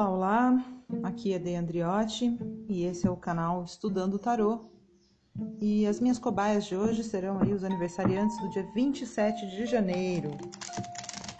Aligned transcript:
Olá, 0.00 0.08
olá! 0.08 0.64
Aqui 1.02 1.34
é 1.34 1.38
Dei 1.38 1.56
Andriotti 1.56 2.34
e 2.66 2.86
esse 2.86 3.06
é 3.06 3.10
o 3.10 3.16
canal 3.16 3.62
Estudando 3.64 4.18
Tarô. 4.18 4.70
E 5.60 5.86
as 5.86 6.00
minhas 6.00 6.18
cobaias 6.18 6.64
de 6.64 6.74
hoje 6.74 7.04
serão 7.04 7.38
aí 7.38 7.52
os 7.52 7.62
aniversariantes 7.62 8.40
do 8.40 8.48
dia 8.48 8.66
27 8.72 9.50
de 9.50 9.66
janeiro. 9.66 10.30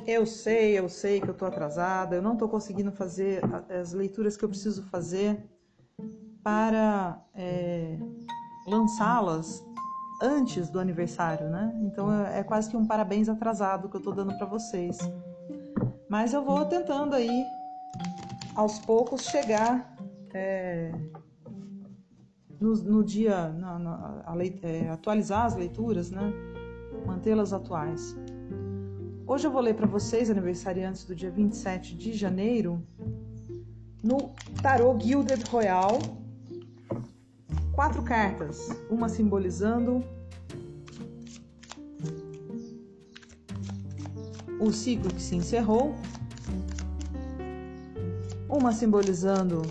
Eu 0.06 0.26
sei, 0.26 0.78
eu 0.78 0.90
sei 0.90 1.22
que 1.22 1.28
eu 1.28 1.32
tô 1.32 1.46
atrasada, 1.46 2.16
eu 2.16 2.20
não 2.20 2.36
tô 2.36 2.50
conseguindo 2.50 2.92
fazer 2.92 3.40
as 3.70 3.94
leituras 3.94 4.36
que 4.36 4.44
eu 4.44 4.48
preciso 4.50 4.82
fazer 4.90 5.42
para 6.42 7.18
é, 7.34 7.98
lançá-las 8.66 9.64
antes 10.20 10.68
do 10.68 10.78
aniversário, 10.78 11.48
né? 11.48 11.72
Então 11.84 12.12
é, 12.12 12.40
é 12.40 12.42
quase 12.42 12.68
que 12.68 12.76
um 12.76 12.86
parabéns 12.86 13.26
atrasado 13.26 13.88
que 13.88 13.96
eu 13.96 14.02
tô 14.02 14.12
dando 14.12 14.36
para 14.36 14.46
vocês. 14.46 14.98
Mas 16.10 16.34
eu 16.34 16.44
vou 16.44 16.66
tentando 16.66 17.14
aí, 17.14 17.42
aos 18.54 18.78
poucos, 18.78 19.22
chegar 19.22 19.96
é, 20.34 20.92
no, 22.60 22.74
no, 22.74 23.04
dia, 23.04 23.48
na, 23.50 23.78
na, 23.78 24.22
a, 24.26 24.34
é, 24.62 24.88
atualizar 24.90 25.46
as 25.46 25.56
leituras, 25.56 26.10
né? 26.10 26.32
Mantê-las 27.06 27.52
atuais. 27.52 28.16
Hoje 29.26 29.46
eu 29.46 29.50
vou 29.50 29.60
ler 29.60 29.74
para 29.74 29.86
vocês, 29.86 30.30
aniversariantes 30.30 31.04
do 31.04 31.14
dia 31.14 31.30
27 31.30 31.96
de 31.96 32.12
janeiro, 32.12 32.82
no 34.02 34.34
Tarot 34.62 35.02
Gilded 35.04 35.44
Royal, 35.48 35.98
quatro 37.72 38.02
cartas, 38.02 38.68
uma 38.90 39.08
simbolizando 39.08 40.04
o 44.58 44.70
ciclo 44.72 45.08
que 45.14 45.22
se 45.22 45.36
encerrou, 45.36 45.94
uma 48.60 48.72
simbolizando 48.72 49.62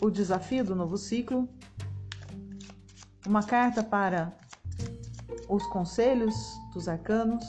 o 0.00 0.08
desafio 0.08 0.64
do 0.64 0.76
novo 0.76 0.96
ciclo, 0.96 1.48
uma 3.26 3.42
carta 3.42 3.82
para 3.82 4.32
os 5.48 5.66
conselhos 5.66 6.36
dos 6.72 6.86
arcanos, 6.86 7.44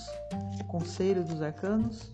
o 0.59 0.64
conselho 0.64 1.23
dos 1.23 1.44
arcanos, 1.44 2.11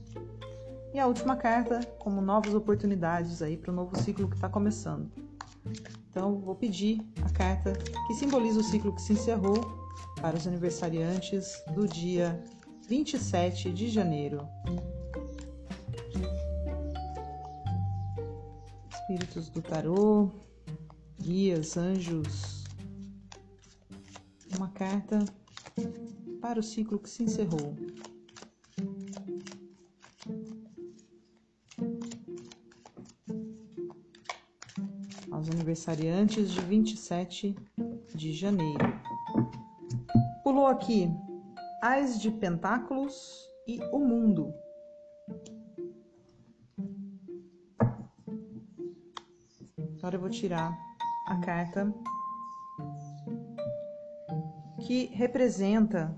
e 0.93 0.99
a 0.99 1.07
última 1.07 1.37
carta 1.37 1.79
como 1.99 2.19
novas 2.19 2.53
oportunidades 2.53 3.41
aí 3.41 3.55
para 3.55 3.71
o 3.71 3.73
novo 3.73 3.97
ciclo 3.97 4.27
que 4.27 4.35
está 4.35 4.49
começando. 4.49 5.09
Então, 6.09 6.37
vou 6.37 6.53
pedir 6.53 6.99
a 7.25 7.29
carta 7.29 7.71
que 8.07 8.13
simboliza 8.13 8.59
o 8.59 8.63
ciclo 8.63 8.93
que 8.93 9.01
se 9.01 9.13
encerrou 9.13 9.87
para 10.19 10.35
os 10.35 10.45
aniversariantes 10.45 11.63
do 11.73 11.87
dia 11.87 12.43
27 12.89 13.71
de 13.71 13.87
janeiro. 13.87 14.45
Espíritos 19.09 19.49
do 19.49 19.61
tarô, 19.61 20.29
guias, 21.21 21.77
anjos. 21.77 22.65
Uma 24.57 24.67
carta 24.71 25.19
para 26.41 26.59
o 26.59 26.63
ciclo 26.63 26.99
que 26.99 27.09
se 27.09 27.23
encerrou. 27.23 27.73
Aos 35.31 35.49
aniversariantes 35.51 36.51
de 36.51 36.59
27 36.59 37.55
de 38.13 38.33
janeiro. 38.33 38.93
Pulou 40.43 40.67
aqui 40.67 41.09
Ais 41.81 42.19
de 42.19 42.29
Pentáculos 42.29 43.15
e 43.65 43.79
o 43.93 43.99
Mundo. 43.99 44.53
Agora 50.07 50.15
eu 50.15 50.21
vou 50.21 50.29
tirar 50.29 50.71
a 51.25 51.37
carta 51.41 51.93
que 54.85 55.07
representa 55.07 56.17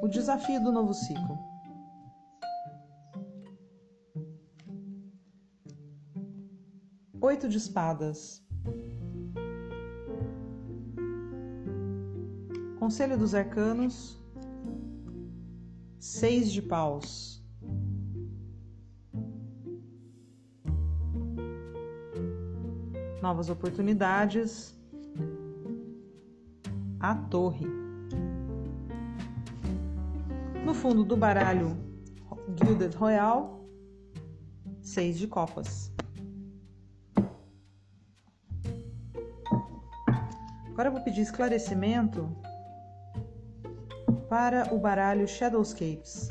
o 0.00 0.06
desafio 0.06 0.62
do 0.62 0.70
novo 0.70 0.94
ciclo. 0.94 1.36
Oito 7.20 7.48
de 7.48 7.58
espadas. 7.58 8.40
Conselho 12.78 13.18
dos 13.18 13.34
Arcanos, 13.34 14.22
Seis 15.98 16.52
de 16.52 16.62
Paus. 16.62 17.43
Novas 23.24 23.48
oportunidades, 23.48 24.78
a 27.00 27.14
Torre. 27.14 27.66
No 30.62 30.74
fundo 30.74 31.02
do 31.02 31.16
baralho 31.16 31.74
Gilded 32.54 32.94
Royal, 32.94 33.66
Seis 34.82 35.16
de 35.18 35.26
Copas. 35.26 35.90
Agora 40.66 40.88
eu 40.88 40.92
vou 40.92 41.00
pedir 41.00 41.22
esclarecimento 41.22 42.28
para 44.28 44.74
o 44.74 44.78
baralho 44.78 45.26
Shadowscapes. 45.26 46.28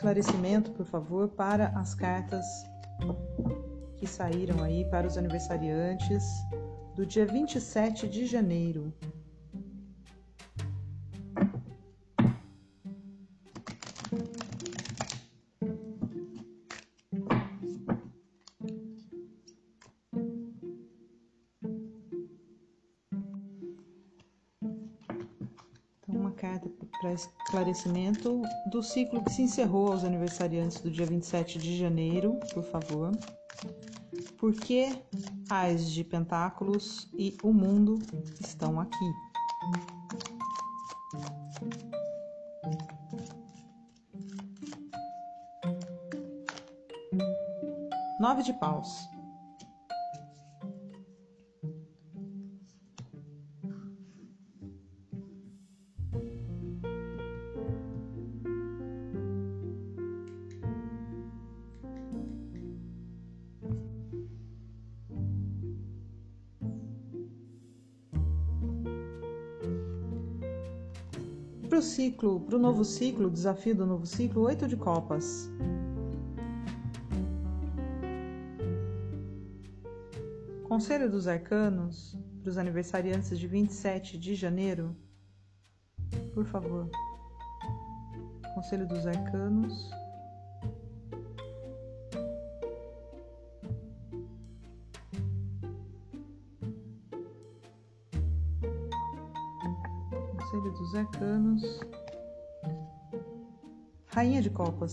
Esclarecimento, 0.00 0.70
por 0.70 0.86
favor, 0.86 1.28
para 1.28 1.78
as 1.78 1.94
cartas 1.94 2.46
que 3.98 4.06
saíram 4.06 4.62
aí 4.62 4.82
para 4.86 5.06
os 5.06 5.18
aniversariantes 5.18 6.24
do 6.96 7.04
dia 7.04 7.26
27 7.26 8.08
de 8.08 8.24
janeiro 8.24 8.94
esclarecimento 27.50 28.42
do 28.66 28.80
ciclo 28.80 29.24
que 29.24 29.32
se 29.32 29.42
encerrou 29.42 29.88
aos 29.90 30.04
aniversariantes 30.04 30.80
do 30.80 30.88
dia 30.88 31.04
27 31.04 31.58
de 31.58 31.76
janeiro, 31.76 32.38
por 32.54 32.62
favor. 32.62 33.10
Por 34.38 34.54
que 34.54 35.02
Ais 35.50 35.90
de 35.90 36.04
Pentáculos 36.04 37.10
e 37.12 37.36
o 37.42 37.52
mundo 37.52 37.98
estão 38.40 38.78
aqui? 38.78 38.94
Nove 48.20 48.44
de 48.44 48.52
paus. 48.60 49.09
Ciclo, 72.20 72.40
para 72.40 72.56
o 72.56 72.58
novo 72.58 72.84
ciclo, 72.84 73.30
desafio 73.30 73.74
do 73.74 73.86
novo 73.86 74.04
ciclo, 74.04 74.42
oito 74.42 74.68
de 74.68 74.76
copas. 74.76 75.50
Conselho 80.64 81.10
dos 81.10 81.26
Arcanos, 81.26 82.16
para 82.42 82.50
os 82.50 82.58
aniversariantes 82.58 83.38
de 83.38 83.46
27 83.46 84.18
de 84.18 84.34
janeiro, 84.34 84.94
por 86.34 86.44
favor. 86.44 86.90
Conselho 88.54 88.86
dos 88.86 89.06
Arcanos. 89.06 89.90
Conselho 100.36 100.72
dos 100.72 100.94
Arcanos. 100.94 101.99
Rainha 104.12 104.42
de 104.42 104.50
Copas. 104.50 104.92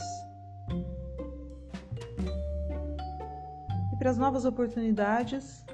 E 3.92 3.98
para 3.98 4.12
as 4.12 4.18
novas 4.18 4.46
oportunidades, 4.46 5.66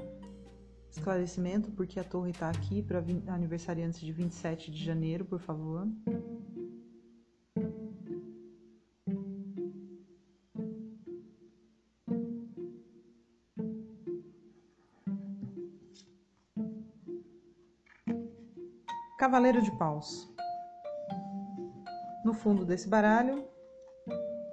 esclarecimento 0.90 1.69
porque 1.72 2.00
a 2.00 2.04
torre 2.06 2.31
está 2.31 2.50
aqui 2.50 2.81
para 2.81 3.04
aniversariantes 3.28 4.00
de 4.00 4.13
27 4.13 4.72
de 4.72 4.84
janeiro, 4.84 5.25
por 5.25 5.40
favor. 5.40 5.88
Cavaleiro 19.18 19.62
de 19.62 19.72
Paus. 19.78 20.32
No 22.33 22.39
fundo 22.39 22.65
desse 22.65 22.89
baralho, 22.89 23.45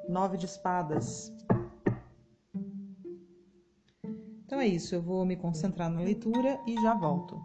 nove 0.06 0.36
de 0.36 0.44
espadas. 0.44 1.32
Então 4.44 4.60
é 4.60 4.66
isso, 4.66 4.94
eu 4.94 5.00
vou 5.00 5.24
me 5.24 5.34
concentrar 5.34 5.88
na 5.88 6.02
leitura 6.02 6.60
e 6.66 6.74
já 6.74 6.92
volto. 6.92 7.40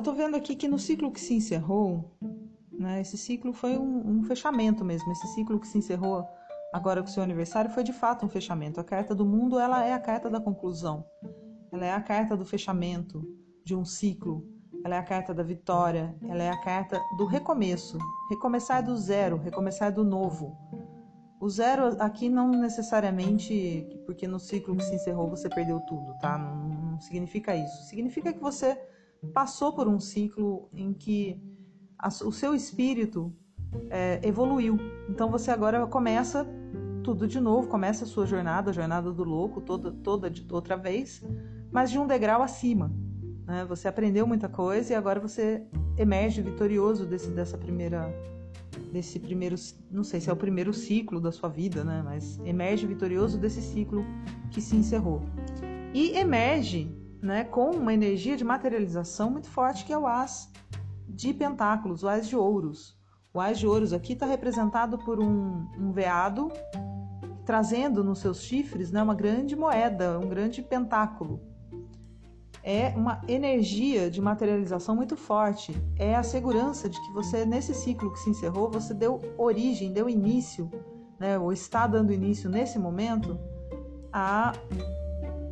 Eu 0.00 0.02
estou 0.02 0.14
vendo 0.14 0.34
aqui 0.34 0.56
que 0.56 0.66
no 0.66 0.78
ciclo 0.78 1.12
que 1.12 1.20
se 1.20 1.34
encerrou, 1.34 2.10
né, 2.72 3.02
esse 3.02 3.18
ciclo 3.18 3.52
foi 3.52 3.76
um, 3.76 4.12
um, 4.12 4.22
fechamento 4.24 4.82
mesmo. 4.82 5.12
Esse 5.12 5.26
ciclo 5.34 5.60
que 5.60 5.68
se 5.68 5.76
encerrou 5.76 6.26
agora 6.72 7.02
com 7.02 7.08
o 7.08 7.12
seu 7.12 7.22
aniversário 7.22 7.70
foi 7.70 7.84
de 7.84 7.92
fato 7.92 8.24
um 8.24 8.28
fechamento. 8.30 8.80
A 8.80 8.84
carta 8.84 9.14
do 9.14 9.26
mundo 9.26 9.58
ela 9.58 9.84
é 9.84 9.92
a 9.92 9.98
carta 9.98 10.30
da 10.30 10.40
conclusão. 10.40 11.04
Ela 11.70 11.84
é 11.84 11.92
a 11.92 12.00
carta 12.00 12.34
do 12.34 12.46
fechamento 12.46 13.22
de 13.62 13.74
um 13.74 13.84
ciclo. 13.84 14.42
Ela 14.82 14.94
é 14.94 14.98
a 14.98 15.02
carta 15.02 15.34
da 15.34 15.42
vitória. 15.42 16.16
Ela 16.26 16.44
é 16.44 16.48
a 16.48 16.58
carta 16.62 16.98
do 17.18 17.26
recomeço. 17.26 17.98
Recomeçar 18.30 18.82
do 18.82 18.96
zero, 18.96 19.36
recomeçar 19.36 19.92
do 19.92 20.02
novo. 20.02 20.56
O 21.38 21.50
zero 21.50 22.00
aqui 22.00 22.30
não 22.30 22.48
necessariamente 22.48 23.86
porque 24.06 24.26
no 24.26 24.40
ciclo 24.40 24.74
que 24.76 24.84
se 24.84 24.94
encerrou 24.94 25.28
você 25.28 25.50
perdeu 25.50 25.78
tudo, 25.80 26.16
tá? 26.20 26.38
Não, 26.38 26.56
não 26.92 27.00
significa 27.02 27.54
isso. 27.54 27.82
Significa 27.82 28.32
que 28.32 28.40
você 28.40 28.78
passou 29.32 29.72
por 29.72 29.86
um 29.88 29.98
ciclo 29.98 30.68
em 30.72 30.92
que 30.92 31.40
a, 31.98 32.08
o 32.08 32.32
seu 32.32 32.54
espírito 32.54 33.32
é, 33.88 34.20
evoluiu. 34.22 34.78
Então 35.08 35.30
você 35.30 35.50
agora 35.50 35.86
começa 35.86 36.46
tudo 37.02 37.26
de 37.26 37.40
novo, 37.40 37.68
começa 37.68 38.04
a 38.04 38.06
sua 38.06 38.26
jornada, 38.26 38.70
a 38.70 38.74
jornada 38.74 39.12
do 39.12 39.24
louco, 39.24 39.60
toda, 39.60 39.90
toda 39.90 40.30
de 40.30 40.46
outra 40.52 40.76
vez, 40.76 41.22
mas 41.70 41.90
de 41.90 41.98
um 41.98 42.06
degrau 42.06 42.42
acima. 42.42 42.92
Né? 43.46 43.64
Você 43.66 43.88
aprendeu 43.88 44.26
muita 44.26 44.48
coisa 44.48 44.92
e 44.92 44.96
agora 44.96 45.20
você 45.20 45.66
emerge 45.96 46.42
vitorioso 46.42 47.06
desse, 47.06 47.30
dessa 47.30 47.58
primeira 47.58 48.12
desse 48.92 49.18
primeiro, 49.18 49.56
não 49.90 50.02
sei 50.02 50.20
se 50.20 50.30
é 50.30 50.32
o 50.32 50.36
primeiro 50.36 50.72
ciclo 50.72 51.20
da 51.20 51.30
sua 51.30 51.48
vida, 51.48 51.84
né? 51.84 52.02
Mas 52.04 52.38
emerge 52.44 52.86
vitorioso 52.86 53.38
desse 53.38 53.60
ciclo 53.60 54.04
que 54.50 54.60
se 54.60 54.76
encerrou. 54.76 55.22
E 55.94 56.16
emerge, 56.16 56.90
né, 57.22 57.44
com 57.44 57.70
uma 57.70 57.92
energia 57.92 58.36
de 58.36 58.44
materialização 58.44 59.30
muito 59.30 59.48
forte 59.48 59.84
que 59.84 59.92
é 59.92 59.98
o 59.98 60.06
as 60.06 60.50
de 61.08 61.34
pentáculos, 61.34 62.02
o 62.02 62.08
as 62.08 62.28
de 62.28 62.36
ouros. 62.36 62.98
O 63.32 63.40
as 63.40 63.58
de 63.58 63.66
ouros 63.66 63.92
aqui 63.92 64.14
está 64.14 64.26
representado 64.26 64.98
por 64.98 65.20
um, 65.20 65.66
um 65.78 65.92
veado 65.92 66.50
trazendo 67.44 68.02
nos 68.04 68.20
seus 68.20 68.42
chifres 68.42 68.90
né, 68.90 69.02
uma 69.02 69.14
grande 69.14 69.56
moeda, 69.56 70.18
um 70.18 70.28
grande 70.28 70.62
pentáculo 70.62 71.50
é 72.62 72.88
uma 72.96 73.20
energia 73.26 74.10
de 74.10 74.20
materialização 74.20 74.94
muito 74.94 75.16
forte. 75.16 75.74
É 75.96 76.14
a 76.14 76.22
segurança 76.22 76.88
de 76.88 77.00
que 77.00 77.12
você, 77.12 77.44
nesse 77.44 77.74
ciclo 77.74 78.12
que 78.12 78.18
se 78.18 78.30
encerrou, 78.30 78.70
você 78.70 78.92
deu 78.92 79.20
origem, 79.38 79.92
deu 79.92 80.08
início, 80.08 80.70
né, 81.18 81.38
ou 81.38 81.52
está 81.52 81.86
dando 81.86 82.12
início 82.12 82.50
nesse 82.50 82.78
momento, 82.78 83.38
a 84.12 84.52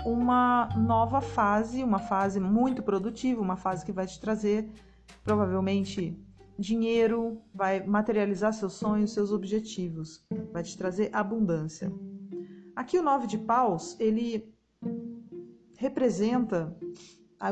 uma 0.05 0.69
nova 0.77 1.21
fase, 1.21 1.83
uma 1.83 1.99
fase 1.99 2.41
muito 2.41 2.83
produtiva, 2.83 3.41
uma 3.41 3.57
fase 3.57 3.85
que 3.85 3.93
vai 3.93 4.07
te 4.07 4.21
trazer 4.21 4.71
provavelmente 5.25 6.17
dinheiro, 6.59 7.41
vai 7.55 7.85
materializar 7.87 8.53
seus 8.53 8.75
sonhos, 8.75 9.13
seus 9.13 9.31
objetivos, 9.31 10.27
vai 10.53 10.63
te 10.63 10.77
trazer 10.77 11.11
abundância. 11.13 11.93
Aqui 12.75 12.99
o 12.99 13.03
nove 13.03 13.27
de 13.27 13.39
paus, 13.39 13.97
ele 14.01 14.55
representa 15.79 16.77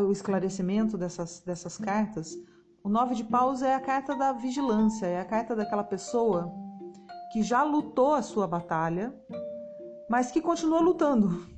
o 0.01 0.11
esclarecimento 0.11 0.99
dessas, 0.99 1.41
dessas 1.41 1.79
cartas. 1.79 2.37
O 2.83 2.89
nove 2.89 3.15
de 3.15 3.25
paus 3.25 3.63
é 3.63 3.75
a 3.75 3.81
carta 3.81 4.17
da 4.17 4.33
vigilância, 4.33 5.07
é 5.07 5.21
a 5.21 5.25
carta 5.25 5.55
daquela 5.55 5.85
pessoa 5.85 6.53
que 7.33 7.43
já 7.43 7.63
lutou 7.63 8.15
a 8.15 8.23
sua 8.23 8.47
batalha, 8.47 9.15
mas 10.09 10.31
que 10.31 10.41
continua 10.41 10.81
lutando. 10.81 11.56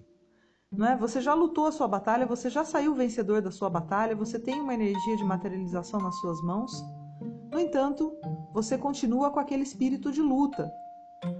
Não 0.71 0.87
é? 0.87 0.97
Você 0.97 1.21
já 1.21 1.33
lutou 1.35 1.67
a 1.67 1.73
sua 1.73 1.89
batalha, 1.89 2.27
você 2.27 2.51
já 2.51 2.65
saiu 2.65 2.95
vencedor 2.95 3.41
da 3.41 3.51
sua 3.51 3.71
batalha, 3.71 4.15
você 4.15 4.39
tem 4.39 4.61
uma 4.61 4.75
energia 4.75 5.17
de 5.17 5.25
materialização 5.25 6.01
nas 6.01 6.15
suas 6.21 6.41
mãos. 6.43 6.71
No 7.51 7.59
entanto, 7.59 8.13
você 8.53 8.77
continua 8.77 9.31
com 9.31 9.41
aquele 9.41 9.63
espírito 9.63 10.13
de 10.13 10.21
luta. 10.21 10.71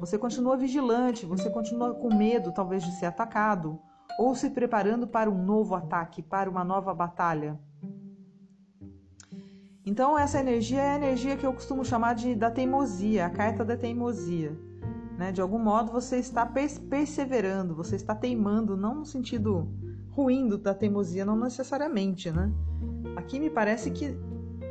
Você 0.01 0.19
continua 0.19 0.57
vigilante, 0.57 1.27
você 1.27 1.51
continua 1.51 1.95
com 1.95 2.13
medo, 2.13 2.53
talvez, 2.53 2.83
de 2.83 2.93
ser 2.93 3.07
atacado, 3.07 3.79
ou 4.19 4.35
se 4.35 4.51
preparando 4.51 5.07
para 5.07 5.31
um 5.31 5.45
novo 5.45 5.75
ataque, 5.75 6.23
para 6.23 6.51
uma 6.51 6.65
nova 6.65 6.95
batalha. 6.95 7.61
Então, 9.85 10.19
essa 10.19 10.41
energia 10.41 10.81
é 10.81 10.91
a 10.91 10.97
energia 10.97 11.37
que 11.37 11.47
eu 11.47 11.53
costumo 11.53 11.85
chamar 11.85 12.15
de 12.15 12.35
da 12.35 12.51
teimosia, 12.51 13.27
a 13.27 13.31
carta 13.31 13.65
da 13.65 13.77
teimosia. 13.77 14.68
Né? 15.19 15.33
De 15.33 15.41
algum 15.41 15.59
modo, 15.59 15.91
você 15.91 16.17
está 16.17 16.47
perseverando, 16.47 17.75
você 17.75 17.97
está 17.97 18.15
teimando, 18.15 18.77
não 18.77 18.95
no 18.95 19.05
sentido 19.05 19.69
ruim 20.11 20.49
da 20.49 20.73
teimosia, 20.73 21.25
não 21.25 21.37
necessariamente. 21.37 22.31
Né? 22.31 22.53
Aqui 23.17 23.41
me 23.41 23.51
parece 23.51 23.91
que 23.91 24.17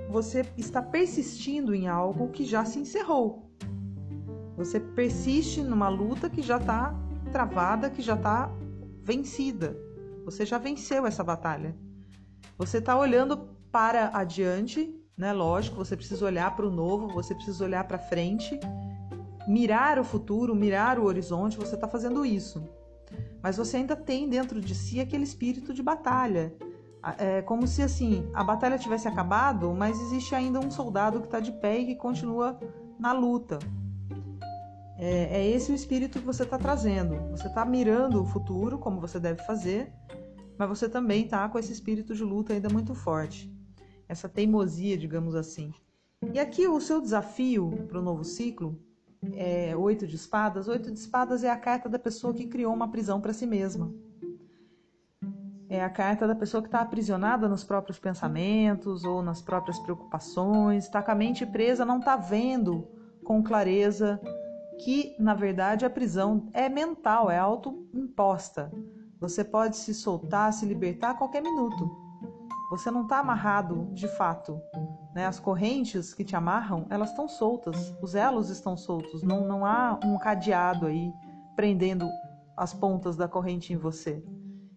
você 0.09 0.45
está 0.57 0.81
persistindo 0.81 1.75
em 1.75 1.89
algo 1.89 2.29
que 2.29 2.45
já 2.45 2.63
se 2.63 2.79
encerrou. 2.79 3.51
Você 4.55 4.79
persiste 4.79 5.61
numa 5.61 5.89
luta 5.89 6.29
que 6.29 6.41
já 6.41 6.57
está 6.57 6.95
travada, 7.31 7.89
que 7.89 8.01
já 8.01 8.15
está 8.15 8.49
vencida. 9.03 9.77
Você 10.23 10.45
já 10.45 10.57
venceu 10.57 11.05
essa 11.05 11.25
batalha. 11.25 11.75
Você 12.57 12.77
está 12.77 12.97
olhando 12.97 13.37
para 13.69 14.09
adiante, 14.13 14.95
né? 15.15 15.33
Lógico, 15.33 15.75
você 15.75 15.95
precisa 15.95 16.25
olhar 16.25 16.55
para 16.55 16.65
o 16.65 16.71
novo, 16.71 17.09
você 17.09 17.35
precisa 17.35 17.65
olhar 17.65 17.83
para 17.83 17.99
frente, 17.99 18.57
mirar 19.47 19.97
o 19.97 20.03
futuro, 20.03 20.53
mirar 20.53 20.99
o 20.99 21.05
horizonte. 21.05 21.57
Você 21.57 21.75
está 21.75 21.87
fazendo 21.87 22.25
isso. 22.25 22.63
Mas 23.41 23.57
você 23.57 23.77
ainda 23.77 23.95
tem 23.95 24.27
dentro 24.27 24.59
de 24.59 24.75
si 24.75 24.99
aquele 24.99 25.23
espírito 25.23 25.73
de 25.73 25.81
batalha. 25.81 26.53
É 27.17 27.41
como 27.41 27.65
se 27.65 27.81
assim 27.81 28.29
a 28.33 28.43
batalha 28.43 28.77
tivesse 28.77 29.07
acabado, 29.07 29.73
mas 29.73 29.99
existe 30.01 30.35
ainda 30.35 30.59
um 30.59 30.69
soldado 30.69 31.21
que 31.21 31.27
está 31.27 31.39
de 31.39 31.53
pé 31.53 31.79
e 31.79 31.85
que 31.85 31.95
continua 31.95 32.59
na 32.99 33.13
luta. 33.13 33.59
É, 34.97 35.39
é 35.39 35.47
esse 35.47 35.71
o 35.71 35.75
espírito 35.75 36.19
que 36.19 36.25
você 36.25 36.43
está 36.43 36.57
trazendo. 36.57 37.15
Você 37.31 37.47
está 37.47 37.63
mirando 37.63 38.21
o 38.21 38.25
futuro, 38.25 38.77
como 38.77 38.99
você 38.99 39.19
deve 39.19 39.41
fazer, 39.43 39.93
mas 40.57 40.67
você 40.67 40.89
também 40.89 41.23
está 41.23 41.47
com 41.47 41.57
esse 41.57 41.71
espírito 41.71 42.13
de 42.13 42.23
luta 42.23 42.51
ainda 42.51 42.67
muito 42.67 42.93
forte. 42.93 43.49
Essa 44.09 44.27
teimosia, 44.27 44.97
digamos 44.97 45.35
assim. 45.35 45.71
E 46.33 46.39
aqui 46.39 46.67
o 46.67 46.81
seu 46.81 46.99
desafio 46.99 47.69
para 47.87 47.99
o 47.99 48.01
novo 48.01 48.23
ciclo 48.23 48.77
é 49.33 49.75
oito 49.75 50.05
de 50.05 50.15
espadas. 50.15 50.67
Oito 50.67 50.91
de 50.91 50.97
espadas 50.97 51.43
é 51.43 51.49
a 51.49 51.57
carta 51.57 51.89
da 51.89 51.99
pessoa 51.99 52.33
que 52.33 52.47
criou 52.47 52.73
uma 52.73 52.89
prisão 52.89 53.19
para 53.19 53.33
si 53.33 53.45
mesma. 53.45 53.91
É 55.69 55.83
a 55.83 55.89
carta 55.89 56.25
da 56.25 56.35
pessoa 56.35 56.61
que 56.61 56.67
está 56.69 56.79
aprisionada 56.79 57.49
nos 57.49 57.63
próprios 57.63 57.99
pensamentos 57.99 59.03
ou 59.03 59.21
nas 59.21 59.41
próprias 59.41 59.77
preocupações, 59.79 60.85
está 60.85 61.01
com 61.01 61.11
a 61.11 61.15
mente 61.15 61.45
presa, 61.45 61.83
não 61.83 61.99
está 61.99 62.15
vendo 62.15 62.87
com 63.23 63.43
clareza 63.43 64.19
que 64.79 65.15
na 65.19 65.33
verdade 65.33 65.85
a 65.85 65.89
prisão 65.89 66.47
é 66.53 66.69
mental, 66.69 67.29
é 67.29 67.37
autoimposta. 67.37 68.71
Você 69.19 69.43
pode 69.43 69.75
se 69.75 69.93
soltar, 69.93 70.53
se 70.53 70.65
libertar 70.65 71.11
a 71.11 71.15
qualquer 71.15 71.41
minuto. 71.41 71.89
Você 72.69 72.91
não 72.91 73.03
está 73.03 73.19
amarrado 73.19 73.89
de 73.93 74.07
fato. 74.07 74.61
Né? 75.17 75.25
As 75.25 75.39
correntes 75.39 76.13
que 76.13 76.23
te 76.23 76.35
amarram, 76.35 76.85
elas 76.91 77.09
estão 77.09 77.27
soltas. 77.27 77.91
Os 78.03 78.13
elos 78.13 78.51
estão 78.51 78.77
soltos. 78.77 79.23
Não, 79.23 79.47
não 79.47 79.65
há 79.65 79.99
um 80.05 80.15
cadeado 80.19 80.85
aí 80.85 81.11
prendendo 81.55 82.07
as 82.55 82.71
pontas 82.71 83.17
da 83.17 83.27
corrente 83.27 83.73
em 83.73 83.77
você. 83.77 84.23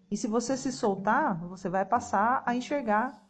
E 0.09 0.17
se 0.17 0.25
você 0.25 0.57
se 0.57 0.71
soltar, 0.71 1.39
você 1.47 1.69
vai 1.69 1.85
passar 1.85 2.41
a 2.43 2.55
enxergar 2.55 3.21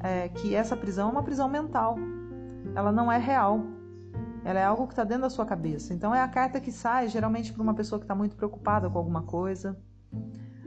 é, 0.00 0.30
que 0.30 0.52
essa 0.52 0.76
prisão 0.76 1.10
é 1.10 1.12
uma 1.12 1.22
prisão 1.22 1.48
mental. 1.48 1.94
Ela 2.74 2.90
não 2.90 3.10
é 3.10 3.18
real. 3.18 3.60
ela 4.44 4.58
é 4.58 4.64
algo 4.64 4.88
que 4.88 4.94
está 4.94 5.04
dentro 5.04 5.22
da 5.22 5.30
sua 5.30 5.46
cabeça. 5.46 5.94
Então 5.94 6.12
é 6.12 6.20
a 6.20 6.26
carta 6.26 6.60
que 6.60 6.72
sai 6.72 7.06
geralmente 7.06 7.52
para 7.52 7.62
uma 7.62 7.74
pessoa 7.74 8.00
que 8.00 8.04
está 8.04 8.16
muito 8.16 8.34
preocupada 8.34 8.90
com 8.90 8.98
alguma 8.98 9.22
coisa, 9.22 9.78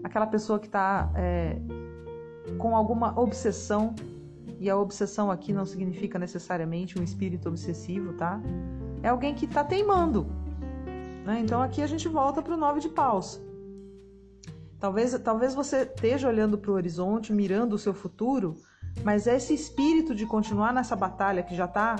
aquela 0.01 0.25
pessoa 0.25 0.57
que 0.57 0.67
está 0.67 1.11
é, 1.15 1.59
com 2.57 2.77
alguma 2.77 3.19
obsessão. 3.19 3.93
E 4.61 4.69
a 4.69 4.77
obsessão 4.77 5.31
aqui 5.31 5.51
não 5.51 5.65
significa 5.65 6.19
necessariamente 6.19 6.99
um 6.99 7.01
espírito 7.01 7.49
obsessivo, 7.49 8.13
tá? 8.13 8.39
É 9.01 9.09
alguém 9.09 9.33
que 9.33 9.45
está 9.45 9.63
teimando. 9.63 10.27
Né? 11.25 11.39
Então 11.39 11.63
aqui 11.63 11.81
a 11.81 11.87
gente 11.87 12.07
volta 12.07 12.43
para 12.43 12.53
o 12.53 12.57
nove 12.57 12.79
de 12.79 12.87
paus. 12.87 13.41
Talvez, 14.79 15.19
talvez 15.23 15.55
você 15.55 15.81
esteja 15.81 16.27
olhando 16.27 16.59
para 16.59 16.69
o 16.69 16.75
horizonte, 16.75 17.33
mirando 17.33 17.73
o 17.73 17.79
seu 17.79 17.91
futuro, 17.91 18.53
mas 19.03 19.25
esse 19.25 19.51
espírito 19.51 20.13
de 20.13 20.27
continuar 20.27 20.71
nessa 20.71 20.95
batalha 20.95 21.41
que 21.41 21.55
já 21.55 21.65
está 21.65 21.95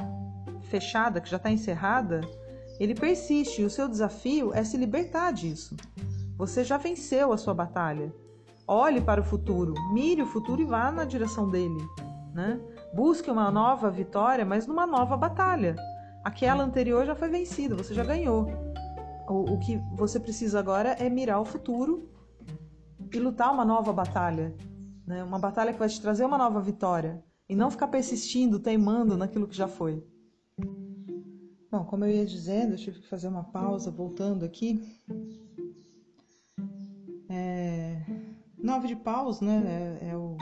fechada, 0.70 1.20
que 1.20 1.32
já 1.32 1.38
está 1.38 1.50
encerrada, 1.50 2.22
ele 2.80 2.94
persiste 2.94 3.64
e 3.64 3.66
o 3.66 3.72
seu 3.72 3.90
desafio 3.90 4.54
é 4.54 4.64
se 4.64 4.78
libertar 4.78 5.34
disso. 5.34 5.76
Você 6.38 6.64
já 6.64 6.78
venceu 6.78 7.34
a 7.34 7.38
sua 7.38 7.56
batalha. 7.56 8.14
Olhe 8.68 9.02
para 9.02 9.20
o 9.20 9.24
futuro, 9.24 9.74
mire 9.92 10.22
o 10.22 10.28
futuro 10.28 10.62
e 10.62 10.66
vá 10.66 10.92
na 10.92 11.06
direção 11.06 11.50
dele. 11.50 11.82
Né? 12.34 12.60
Busque 12.94 13.30
uma 13.30 13.52
nova 13.52 13.90
vitória, 13.90 14.46
mas 14.46 14.66
numa 14.66 14.88
nova 14.88 15.18
batalha. 15.18 15.76
Aquela 16.24 16.64
anterior 16.64 17.06
já 17.06 17.16
foi 17.16 17.30
vencida, 17.30 17.76
você 17.76 17.94
já 17.94 18.04
ganhou. 18.04 18.48
O, 19.28 19.54
o 19.54 19.60
que 19.60 19.78
você 19.96 20.20
precisa 20.20 20.60
agora 20.60 20.90
é 20.94 21.10
mirar 21.10 21.42
o 21.42 21.46
futuro 21.46 22.10
e 23.12 23.20
lutar 23.20 23.52
uma 23.54 23.66
nova 23.66 23.92
batalha. 23.92 24.56
Né? 25.06 25.24
Uma 25.24 25.40
batalha 25.40 25.74
que 25.74 25.80
vai 25.80 25.90
te 25.90 26.02
trazer 26.02 26.26
uma 26.26 26.38
nova 26.38 26.62
vitória. 26.62 27.24
E 27.50 27.56
não 27.56 27.70
ficar 27.70 27.88
persistindo, 27.88 28.60
teimando 28.60 29.18
naquilo 29.18 29.48
que 29.48 29.56
já 29.56 29.68
foi. 29.68 30.02
Bom, 31.70 31.86
como 31.86 32.06
eu 32.06 32.12
ia 32.12 32.26
dizendo, 32.26 32.74
eu 32.74 32.78
tive 32.78 33.00
que 33.00 33.08
fazer 33.08 33.28
uma 33.28 33.44
pausa 33.44 33.90
voltando 33.90 34.44
aqui. 34.44 34.82
É... 37.30 38.02
Nove 38.58 38.90
de 38.90 38.96
paus, 38.96 39.40
né? 39.40 40.00
É, 40.02 40.10
é 40.10 40.18
o... 40.18 40.38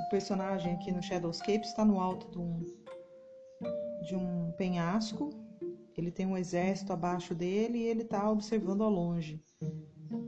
o... 0.00 0.08
personagem 0.08 0.74
aqui 0.74 0.92
no 0.92 1.02
Shadowscape 1.02 1.66
está 1.66 1.84
no 1.84 2.00
alto 2.00 2.30
de 2.30 2.38
um, 2.38 2.62
de 4.02 4.16
um 4.16 4.52
penhasco. 4.56 5.30
Ele 5.96 6.10
tem 6.10 6.26
um 6.26 6.36
exército 6.36 6.92
abaixo 6.92 7.34
dele 7.34 7.78
e 7.78 7.86
ele 7.86 8.02
está 8.02 8.28
observando 8.30 8.82
ao 8.82 8.90
longe. 8.90 9.42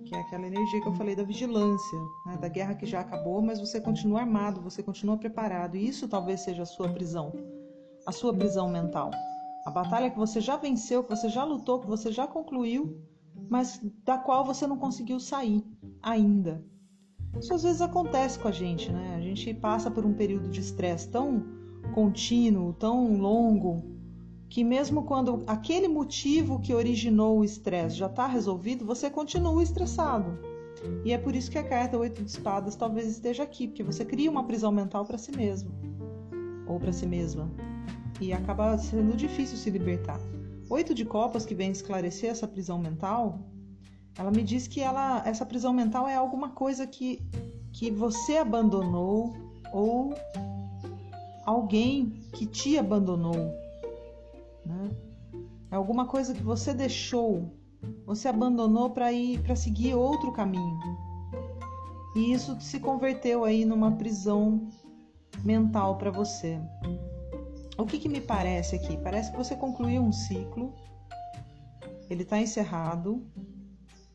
Que 0.04 0.14
é 0.14 0.20
aquela 0.20 0.46
energia 0.46 0.80
que 0.80 0.88
eu 0.88 0.94
falei 0.94 1.16
da 1.16 1.25
vigilância, 1.25 1.99
né? 2.26 2.37
da 2.38 2.49
guerra 2.49 2.75
que 2.75 2.87
já 2.87 3.00
acabou, 3.00 3.42
mas 3.42 3.61
você 3.61 3.80
continua 3.80 4.20
armado, 4.20 4.61
você 4.61 4.82
continua 4.82 5.16
preparado. 5.16 5.76
E 5.76 5.87
isso 5.87 6.08
talvez 6.08 6.40
seja 6.40 6.62
a 6.62 6.66
sua 6.66 6.88
prisão, 6.88 7.32
a 8.06 8.12
sua 8.12 8.32
prisão 8.32 8.68
mental. 8.68 9.11
A 9.66 9.70
batalha 9.70 10.11
que 10.11 10.18
você 10.18 10.40
já 10.40 10.56
venceu, 10.56 11.02
que 11.02 11.11
você 11.11 11.28
já 11.28 11.42
lutou, 11.42 11.80
que 11.80 11.88
você 11.88 12.12
já 12.12 12.26
concluiu, 12.26 13.00
mas 13.49 13.80
da 14.04 14.16
qual 14.16 14.44
você 14.44 14.66
não 14.66 14.78
conseguiu 14.78 15.18
sair 15.18 15.64
ainda. 16.00 16.64
Isso 17.38 17.52
às 17.52 17.64
vezes 17.64 17.80
acontece 17.80 18.38
com 18.38 18.49
a 18.49 18.52
gente, 18.52 18.90
né? 18.92 19.15
Gente 19.37 19.52
passa 19.52 19.90
por 19.90 20.07
um 20.07 20.14
período 20.14 20.49
de 20.49 20.61
estresse 20.61 21.11
tão 21.11 21.45
contínuo, 21.95 22.73
tão 22.73 23.19
longo, 23.19 23.85
que 24.49 24.64
mesmo 24.64 25.02
quando 25.02 25.45
aquele 25.47 25.88
motivo 25.88 26.59
que 26.59 26.73
originou 26.73 27.38
o 27.38 27.45
estresse 27.45 27.97
já 27.97 28.07
está 28.07 28.26
resolvido, 28.26 28.87
você 28.87 29.11
continua 29.11 29.62
estressado. 29.62 30.38
E 31.05 31.12
é 31.12 31.19
por 31.19 31.37
isso 31.37 31.50
que 31.50 31.59
a 31.59 31.62
carta 31.62 31.99
Oito 31.99 32.25
de 32.25 32.31
Espadas 32.31 32.76
talvez 32.76 33.07
esteja 33.09 33.43
aqui, 33.43 33.69
porque 33.69 33.83
você 33.83 34.07
cria 34.07 34.31
uma 34.31 34.45
prisão 34.45 34.73
mental 34.73 35.05
para 35.05 35.19
si 35.19 35.33
mesmo 35.37 35.71
ou 36.66 36.81
para 36.81 36.93
si 36.93 37.07
mesma 37.07 37.50
e 38.19 38.33
acaba 38.33 38.78
sendo 38.78 39.14
difícil 39.14 39.59
se 39.59 39.69
libertar. 39.69 40.19
Oito 40.71 40.95
de 40.95 41.05
copas 41.05 41.45
que 41.45 41.55
vem 41.55 41.71
esclarecer 41.71 42.31
essa 42.31 42.49
prisão 42.49 42.78
mental, 42.78 43.38
ela 44.16 44.31
me 44.31 44.43
diz 44.43 44.66
que 44.66 44.81
ela, 44.81 45.23
essa 45.26 45.45
prisão 45.45 45.75
mental 45.75 46.09
é 46.09 46.16
alguma 46.16 46.49
coisa 46.49 46.87
que, 46.87 47.21
que 47.76 47.90
você 47.90 48.38
abandonou 48.38 49.37
ou 49.71 50.14
alguém 51.45 52.09
que 52.33 52.47
te 52.47 52.78
abandonou, 52.78 53.54
né? 54.64 54.90
É 55.71 55.76
alguma 55.76 56.06
coisa 56.06 56.33
que 56.33 56.42
você 56.42 56.73
deixou, 56.73 57.52
você 58.06 58.28
abandonou 58.28 58.90
para 58.90 59.12
ir 59.12 59.42
para 59.42 59.54
seguir 59.54 59.95
outro 59.95 60.33
caminho. 60.33 60.80
E 62.14 62.33
isso 62.33 62.59
se 62.62 62.80
converteu 62.80 63.45
aí 63.45 63.66
numa 63.66 63.92
prisão 63.92 64.68
mental 65.45 65.99
para 65.99 66.11
você. 66.11 66.59
O 67.76 67.85
que, 67.85 67.99
que 67.99 68.09
me 68.09 68.23
parece 68.23 68.75
aqui? 68.75 68.97
Parece 68.97 69.30
que 69.30 69.37
você 69.37 69.54
concluiu 69.54 70.00
um 70.00 70.12
ciclo, 70.12 70.73
ele 72.09 72.23
está 72.23 72.40
encerrado, 72.40 73.23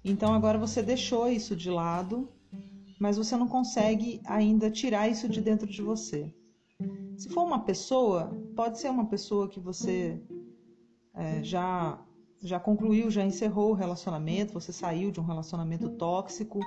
então 0.04 0.34
agora 0.34 0.58
você 0.58 0.82
deixou 0.82 1.30
isso 1.30 1.56
de 1.56 1.70
lado, 1.70 2.28
mas 3.02 3.18
você 3.18 3.36
não 3.36 3.48
consegue 3.48 4.22
ainda 4.26 4.70
tirar 4.70 5.10
isso 5.10 5.28
de 5.28 5.42
dentro 5.42 5.66
de 5.66 5.82
você. 5.82 6.32
Se 7.18 7.30
for 7.30 7.44
uma 7.44 7.66
pessoa, 7.66 8.32
pode 8.56 8.78
ser 8.78 8.92
uma 8.92 9.06
pessoa 9.06 9.50
que 9.50 9.60
você 9.60 10.22
é, 11.16 11.42
já 11.44 12.00
já 12.44 12.60
concluiu, 12.60 13.10
já 13.10 13.24
encerrou 13.24 13.72
o 13.72 13.76
relacionamento, 13.76 14.54
você 14.54 14.72
saiu 14.72 15.12
de 15.12 15.20
um 15.20 15.24
relacionamento 15.24 15.90
tóxico, 15.90 16.60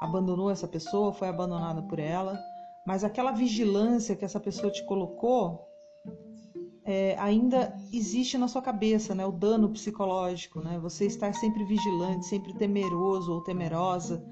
abandonou 0.00 0.50
essa 0.50 0.66
pessoa, 0.66 1.12
foi 1.12 1.28
abandonada 1.28 1.82
por 1.82 1.98
ela, 1.98 2.38
mas 2.86 3.04
aquela 3.04 3.32
vigilância 3.32 4.16
que 4.16 4.24
essa 4.24 4.40
pessoa 4.40 4.72
te 4.72 4.84
colocou 4.86 5.62
é, 6.84 7.16
ainda 7.18 7.74
existe 7.92 8.38
na 8.38 8.48
sua 8.48 8.62
cabeça, 8.62 9.14
né? 9.14 9.26
O 9.26 9.32
dano 9.32 9.68
psicológico, 9.70 10.60
né? 10.60 10.78
Você 10.78 11.04
estar 11.04 11.34
sempre 11.34 11.64
vigilante, 11.64 12.24
sempre 12.24 12.54
temeroso 12.54 13.32
ou 13.32 13.42
temerosa, 13.42 14.24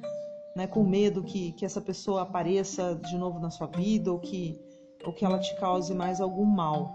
né? 0.56 0.66
Com 0.66 0.84
medo 0.84 1.22
que, 1.22 1.52
que 1.52 1.64
essa 1.64 1.80
pessoa 1.80 2.22
apareça 2.22 2.94
de 2.94 3.16
novo 3.16 3.38
na 3.40 3.50
sua 3.50 3.66
vida 3.66 4.12
ou 4.12 4.18
que, 4.18 4.58
ou 5.04 5.12
que 5.12 5.24
ela 5.24 5.38
te 5.38 5.54
cause 5.58 5.94
mais 5.94 6.20
algum 6.20 6.44
mal. 6.44 6.94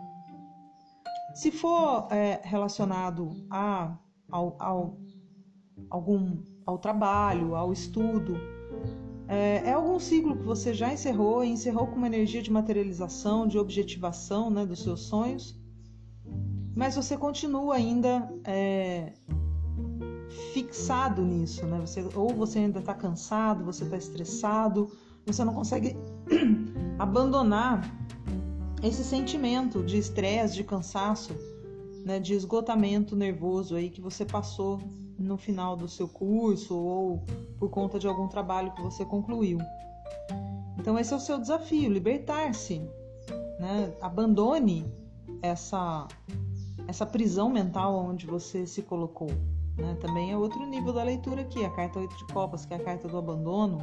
Se 1.34 1.52
for 1.52 2.08
é, 2.12 2.42
relacionado 2.44 3.46
a, 3.50 3.98
ao, 4.32 4.56
ao, 4.60 4.98
algum, 5.90 6.38
ao 6.66 6.78
trabalho, 6.78 7.56
ao 7.56 7.72
estudo, 7.72 8.36
é, 9.28 9.70
é, 9.70 9.74
algum 9.74 10.00
ciclo 10.00 10.36
que 10.36 10.44
você 10.44 10.74
já 10.74 10.92
encerrou 10.92 11.44
e 11.44 11.50
encerrou 11.50 11.86
com 11.86 11.96
uma 11.96 12.08
energia 12.08 12.42
de 12.42 12.52
materialização, 12.52 13.48
de 13.48 13.60
objetivação 13.60 14.50
né, 14.50 14.66
dos 14.66 14.82
seus 14.82 15.02
sonhos, 15.02 15.56
mas 16.76 16.96
você 16.96 17.16
continua 17.16 17.76
ainda 17.76 18.28
é, 18.44 19.14
fixado 20.54 21.24
nisso, 21.24 21.66
né? 21.66 21.80
Você, 21.80 22.06
ou 22.16 22.34
você 22.34 22.60
ainda 22.60 22.80
está 22.80 22.94
cansado, 22.94 23.64
você 23.64 23.84
está 23.84 23.98
estressado, 23.98 24.92
você 25.26 25.44
não 25.44 25.54
consegue 25.54 25.96
abandonar 26.98 27.82
esse 28.82 29.04
sentimento 29.04 29.84
de 29.84 29.98
estresse, 29.98 30.56
de 30.56 30.64
cansaço, 30.64 31.34
né, 32.06 32.20
de 32.20 32.34
esgotamento 32.34 33.16
nervoso 33.16 33.76
aí 33.76 33.90
que 33.90 34.00
você 34.00 34.26
passou 34.26 34.80
no 35.18 35.38
final 35.38 35.76
do 35.76 35.88
seu 35.88 36.08
curso 36.08 36.78
ou 36.78 37.24
por 37.58 37.70
conta 37.70 38.00
de 38.00 38.08
algum 38.08 38.28
trabalho 38.28 38.72
que 38.72 38.82
você 38.82 39.04
concluiu. 39.04 39.60
Então 40.78 40.98
esse 40.98 41.14
é 41.14 41.18
o 41.18 41.20
seu 41.20 41.38
desafio, 41.38 41.92
libertar-se, 41.92 42.80
né? 43.60 43.94
Abandone 44.02 44.86
essa 45.42 46.08
essa 46.88 47.06
prisão 47.06 47.50
mental 47.50 47.96
onde 47.96 48.26
você 48.26 48.66
se 48.66 48.82
colocou. 48.82 49.30
Né? 49.80 49.98
Também 50.00 50.32
é 50.32 50.38
outro 50.38 50.66
nível 50.66 50.94
da 50.94 51.04
leitura 51.04 51.42
aqui, 51.42 51.64
a 51.64 51.70
carta 51.70 52.00
8 52.00 52.18
de 52.18 52.26
copas, 52.34 52.66
que 52.66 52.74
é 52.74 52.78
a 52.78 52.84
carta 52.84 53.08
do 53.08 53.18
abandono, 53.18 53.80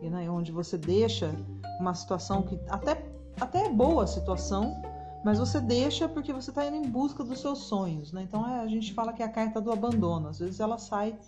e, 0.00 0.08
né, 0.08 0.28
onde 0.30 0.52
você 0.52 0.78
deixa 0.78 1.34
uma 1.80 1.94
situação 1.94 2.42
que 2.42 2.58
até, 2.68 3.04
até 3.40 3.66
é 3.66 3.68
boa 3.68 4.04
a 4.04 4.06
situação, 4.06 4.80
mas 5.24 5.38
você 5.38 5.60
deixa 5.60 6.08
porque 6.08 6.32
você 6.32 6.50
está 6.50 6.66
indo 6.66 6.76
em 6.76 6.88
busca 6.88 7.24
dos 7.24 7.40
seus 7.40 7.60
sonhos, 7.60 8.12
né? 8.12 8.22
Então 8.22 8.46
é, 8.46 8.60
a 8.60 8.66
gente 8.66 8.92
fala 8.92 9.12
que 9.12 9.22
é 9.22 9.26
a 9.26 9.30
carta 9.30 9.58
do 9.58 9.72
abandono. 9.72 10.28
Às 10.28 10.38
vezes 10.38 10.60
ela 10.60 10.76
sai 10.76 11.18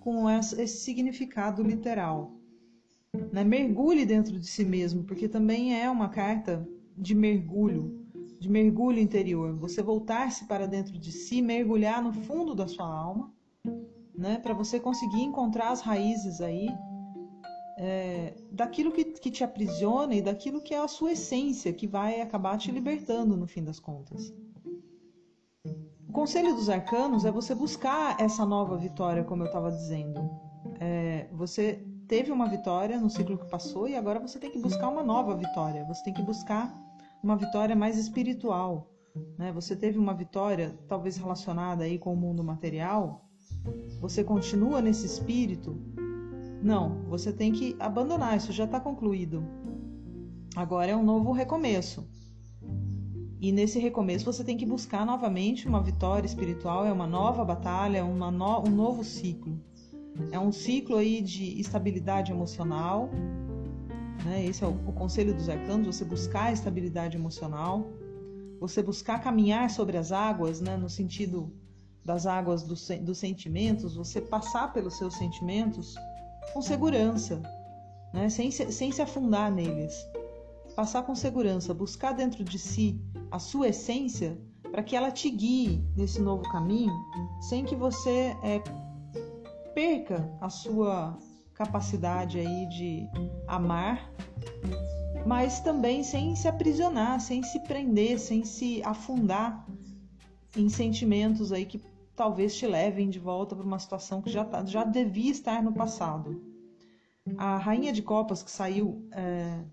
com 0.00 0.28
esse 0.30 0.66
significado 0.66 1.62
literal. 1.62 2.32
Né? 3.32 3.44
Mergulhe 3.44 4.06
dentro 4.06 4.38
de 4.38 4.46
si 4.46 4.64
mesmo, 4.64 5.04
porque 5.04 5.28
também 5.28 5.78
é 5.78 5.90
uma 5.90 6.08
carta 6.08 6.66
de 6.96 7.14
mergulho, 7.14 8.06
de 8.40 8.48
mergulho 8.48 8.98
interior. 8.98 9.54
Você 9.56 9.82
voltar-se 9.82 10.46
para 10.46 10.66
dentro 10.66 10.98
de 10.98 11.12
si, 11.12 11.42
mergulhar 11.42 12.02
no 12.02 12.12
fundo 12.12 12.54
da 12.54 12.66
sua 12.66 12.86
alma, 12.86 13.30
né? 14.16 14.38
Para 14.38 14.54
você 14.54 14.78
conseguir 14.80 15.22
encontrar 15.22 15.70
as 15.70 15.80
raízes 15.80 16.40
aí 16.40 16.68
é, 17.76 18.34
daquilo 18.50 18.92
que, 18.92 19.04
que 19.04 19.30
te 19.30 19.42
aprisiona 19.42 20.14
e 20.14 20.22
daquilo 20.22 20.62
que 20.62 20.74
é 20.74 20.78
a 20.78 20.88
sua 20.88 21.12
essência, 21.12 21.72
que 21.72 21.86
vai 21.86 22.20
acabar 22.20 22.56
te 22.56 22.70
libertando 22.70 23.36
no 23.36 23.46
fim 23.46 23.64
das 23.64 23.80
contas. 23.80 24.32
O 26.08 26.12
conselho 26.12 26.54
dos 26.54 26.68
arcanos 26.68 27.24
é 27.24 27.30
você 27.30 27.54
buscar 27.54 28.20
essa 28.20 28.46
nova 28.46 28.76
vitória, 28.76 29.24
como 29.24 29.42
eu 29.42 29.46
estava 29.46 29.70
dizendo. 29.70 30.30
É, 30.80 31.28
você 31.32 31.84
teve 32.06 32.30
uma 32.30 32.46
vitória 32.46 33.00
no 33.00 33.10
ciclo 33.10 33.36
que 33.36 33.50
passou 33.50 33.88
e 33.88 33.96
agora 33.96 34.20
você 34.20 34.38
tem 34.38 34.50
que 34.50 34.58
buscar 34.58 34.88
uma 34.88 35.02
nova 35.02 35.34
vitória. 35.34 35.84
Você 35.86 36.04
tem 36.04 36.14
que 36.14 36.22
buscar 36.22 36.72
uma 37.22 37.36
vitória 37.36 37.74
mais 37.74 37.98
espiritual, 37.98 38.90
né? 39.36 39.50
Você 39.52 39.74
teve 39.74 39.98
uma 39.98 40.14
vitória, 40.14 40.78
talvez 40.86 41.16
relacionada 41.16 41.84
aí 41.84 41.98
com 41.98 42.12
o 42.12 42.16
mundo 42.16 42.44
material. 42.44 43.24
Você 44.00 44.22
continua 44.22 44.80
nesse 44.80 45.06
espírito? 45.06 45.76
Não, 46.62 47.02
você 47.08 47.32
tem 47.32 47.52
que 47.52 47.76
abandonar. 47.78 48.36
Isso 48.36 48.52
já 48.52 48.64
está 48.64 48.80
concluído. 48.80 49.44
Agora 50.56 50.90
é 50.90 50.96
um 50.96 51.02
novo 51.02 51.32
recomeço. 51.32 52.08
E 53.40 53.52
nesse 53.52 53.78
recomeço 53.78 54.24
você 54.24 54.42
tem 54.42 54.56
que 54.56 54.64
buscar 54.64 55.04
novamente 55.04 55.68
uma 55.68 55.82
vitória 55.82 56.26
espiritual, 56.26 56.86
é 56.86 56.92
uma 56.92 57.06
nova 57.06 57.44
batalha, 57.44 58.04
uma 58.04 58.30
no, 58.30 58.60
um 58.60 58.70
novo 58.70 59.04
ciclo. 59.04 59.60
É 60.30 60.38
um 60.38 60.52
ciclo 60.52 60.96
aí 60.96 61.20
de 61.20 61.60
estabilidade 61.60 62.32
emocional. 62.32 63.10
Né? 64.24 64.46
Esse 64.46 64.64
é 64.64 64.66
o, 64.66 64.70
o 64.70 64.92
conselho 64.92 65.34
dos 65.34 65.48
arcanos, 65.48 65.86
você 65.86 66.04
buscar 66.04 66.44
a 66.44 66.52
estabilidade 66.52 67.16
emocional, 67.16 67.90
você 68.58 68.82
buscar 68.82 69.20
caminhar 69.20 69.68
sobre 69.68 69.98
as 69.98 70.12
águas, 70.12 70.60
né? 70.62 70.76
no 70.76 70.88
sentido 70.88 71.52
das 72.04 72.26
águas 72.26 72.62
do, 72.62 72.74
dos 73.00 73.18
sentimentos, 73.18 73.96
você 73.96 74.20
passar 74.20 74.72
pelos 74.72 74.98
seus 74.98 75.14
sentimentos 75.14 75.94
com 76.52 76.60
segurança, 76.60 77.40
né? 78.12 78.28
sem, 78.28 78.50
se, 78.50 78.70
sem 78.70 78.92
se 78.92 79.00
afundar 79.00 79.50
neles 79.50 79.94
passar 80.74 81.02
com 81.02 81.14
segurança, 81.14 81.72
buscar 81.72 82.12
dentro 82.12 82.44
de 82.44 82.58
si 82.58 83.00
a 83.30 83.38
sua 83.38 83.68
essência 83.68 84.38
para 84.70 84.82
que 84.82 84.96
ela 84.96 85.10
te 85.10 85.30
guie 85.30 85.84
nesse 85.96 86.20
novo 86.20 86.42
caminho, 86.50 86.92
sem 87.40 87.64
que 87.64 87.76
você 87.76 88.36
é, 88.42 88.60
perca 89.72 90.28
a 90.40 90.50
sua 90.50 91.16
capacidade 91.54 92.40
aí 92.40 92.66
de 92.66 93.08
amar, 93.46 94.10
mas 95.24 95.60
também 95.60 96.02
sem 96.02 96.34
se 96.34 96.48
aprisionar, 96.48 97.20
sem 97.20 97.42
se 97.42 97.60
prender, 97.60 98.18
sem 98.18 98.44
se 98.44 98.82
afundar 98.82 99.64
em 100.56 100.68
sentimentos 100.68 101.52
aí 101.52 101.64
que 101.64 101.80
talvez 102.14 102.56
te 102.56 102.66
levem 102.66 103.10
de 103.10 103.18
volta 103.18 103.54
para 103.56 103.64
uma 103.64 103.78
situação 103.78 104.22
que 104.22 104.30
já, 104.30 104.44
tá, 104.44 104.64
já 104.64 104.84
devia 104.84 105.30
estar 105.30 105.62
no 105.62 105.72
passado. 105.72 106.40
A 107.36 107.56
rainha 107.56 107.92
de 107.92 108.02
copas 108.02 108.42
que 108.42 108.50
saiu 108.50 109.08
é, 109.12 109.64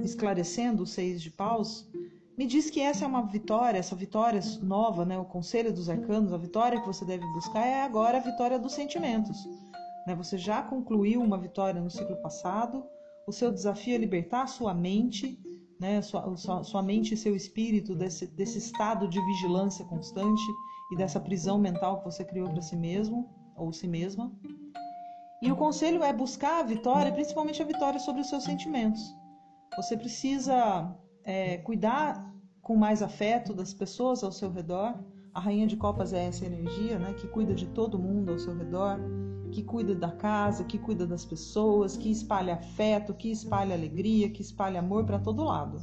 esclarecendo 0.00 0.82
os 0.82 0.90
seis 0.90 1.20
de 1.20 1.30
paus, 1.30 1.88
me 2.36 2.46
diz 2.46 2.70
que 2.70 2.80
essa 2.80 3.04
é 3.04 3.08
uma 3.08 3.22
vitória, 3.22 3.78
essa 3.78 3.96
vitória 3.96 4.40
nova, 4.62 5.04
né, 5.04 5.18
o 5.18 5.24
conselho 5.24 5.72
dos 5.72 5.88
arcanos, 5.88 6.32
a 6.32 6.38
vitória 6.38 6.80
que 6.80 6.86
você 6.86 7.04
deve 7.04 7.26
buscar 7.32 7.66
é 7.66 7.82
agora 7.82 8.18
a 8.18 8.20
vitória 8.20 8.58
dos 8.58 8.72
sentimentos. 8.72 9.36
Né? 10.06 10.14
Você 10.14 10.38
já 10.38 10.62
concluiu 10.62 11.20
uma 11.20 11.38
vitória 11.38 11.80
no 11.80 11.90
ciclo 11.90 12.16
passado, 12.16 12.84
o 13.26 13.32
seu 13.32 13.52
desafio 13.52 13.94
é 13.94 13.98
libertar 13.98 14.42
a 14.42 14.46
sua 14.46 14.74
mente, 14.74 15.38
né, 15.78 16.00
sua, 16.00 16.36
sua, 16.36 16.64
sua 16.64 16.82
mente 16.82 17.14
e 17.14 17.16
seu 17.16 17.34
espírito 17.34 17.94
desse, 17.94 18.26
desse 18.26 18.58
estado 18.58 19.08
de 19.08 19.20
vigilância 19.24 19.84
constante 19.84 20.42
e 20.92 20.96
dessa 20.96 21.18
prisão 21.18 21.58
mental 21.58 21.98
que 21.98 22.04
você 22.04 22.22
criou 22.22 22.50
para 22.50 22.60
si 22.60 22.76
mesmo 22.76 23.26
ou 23.56 23.72
si 23.72 23.88
mesma. 23.88 24.30
E 25.40 25.50
o 25.50 25.56
conselho 25.56 26.04
é 26.04 26.12
buscar 26.12 26.60
a 26.60 26.62
vitória, 26.62 27.10
principalmente 27.10 27.62
a 27.62 27.64
vitória 27.64 27.98
sobre 27.98 28.20
os 28.20 28.28
seus 28.28 28.44
sentimentos. 28.44 29.02
Você 29.76 29.96
precisa 29.96 30.94
é, 31.24 31.56
cuidar 31.58 32.30
com 32.60 32.76
mais 32.76 33.02
afeto 33.02 33.54
das 33.54 33.72
pessoas 33.72 34.22
ao 34.22 34.30
seu 34.30 34.52
redor. 34.52 35.02
A 35.34 35.40
rainha 35.40 35.66
de 35.66 35.76
copas 35.76 36.12
é 36.12 36.26
essa 36.26 36.44
energia, 36.44 36.98
né, 36.98 37.14
que 37.14 37.26
cuida 37.26 37.54
de 37.54 37.66
todo 37.68 37.98
mundo 37.98 38.32
ao 38.32 38.38
seu 38.38 38.54
redor, 38.54 39.00
que 39.50 39.62
cuida 39.62 39.94
da 39.94 40.10
casa, 40.10 40.62
que 40.62 40.78
cuida 40.78 41.06
das 41.06 41.24
pessoas, 41.24 41.96
que 41.96 42.10
espalha 42.10 42.54
afeto, 42.54 43.14
que 43.14 43.30
espalha 43.30 43.74
alegria, 43.74 44.30
que 44.30 44.42
espalha 44.42 44.80
amor 44.80 45.06
para 45.06 45.18
todo 45.18 45.42
lado. 45.42 45.80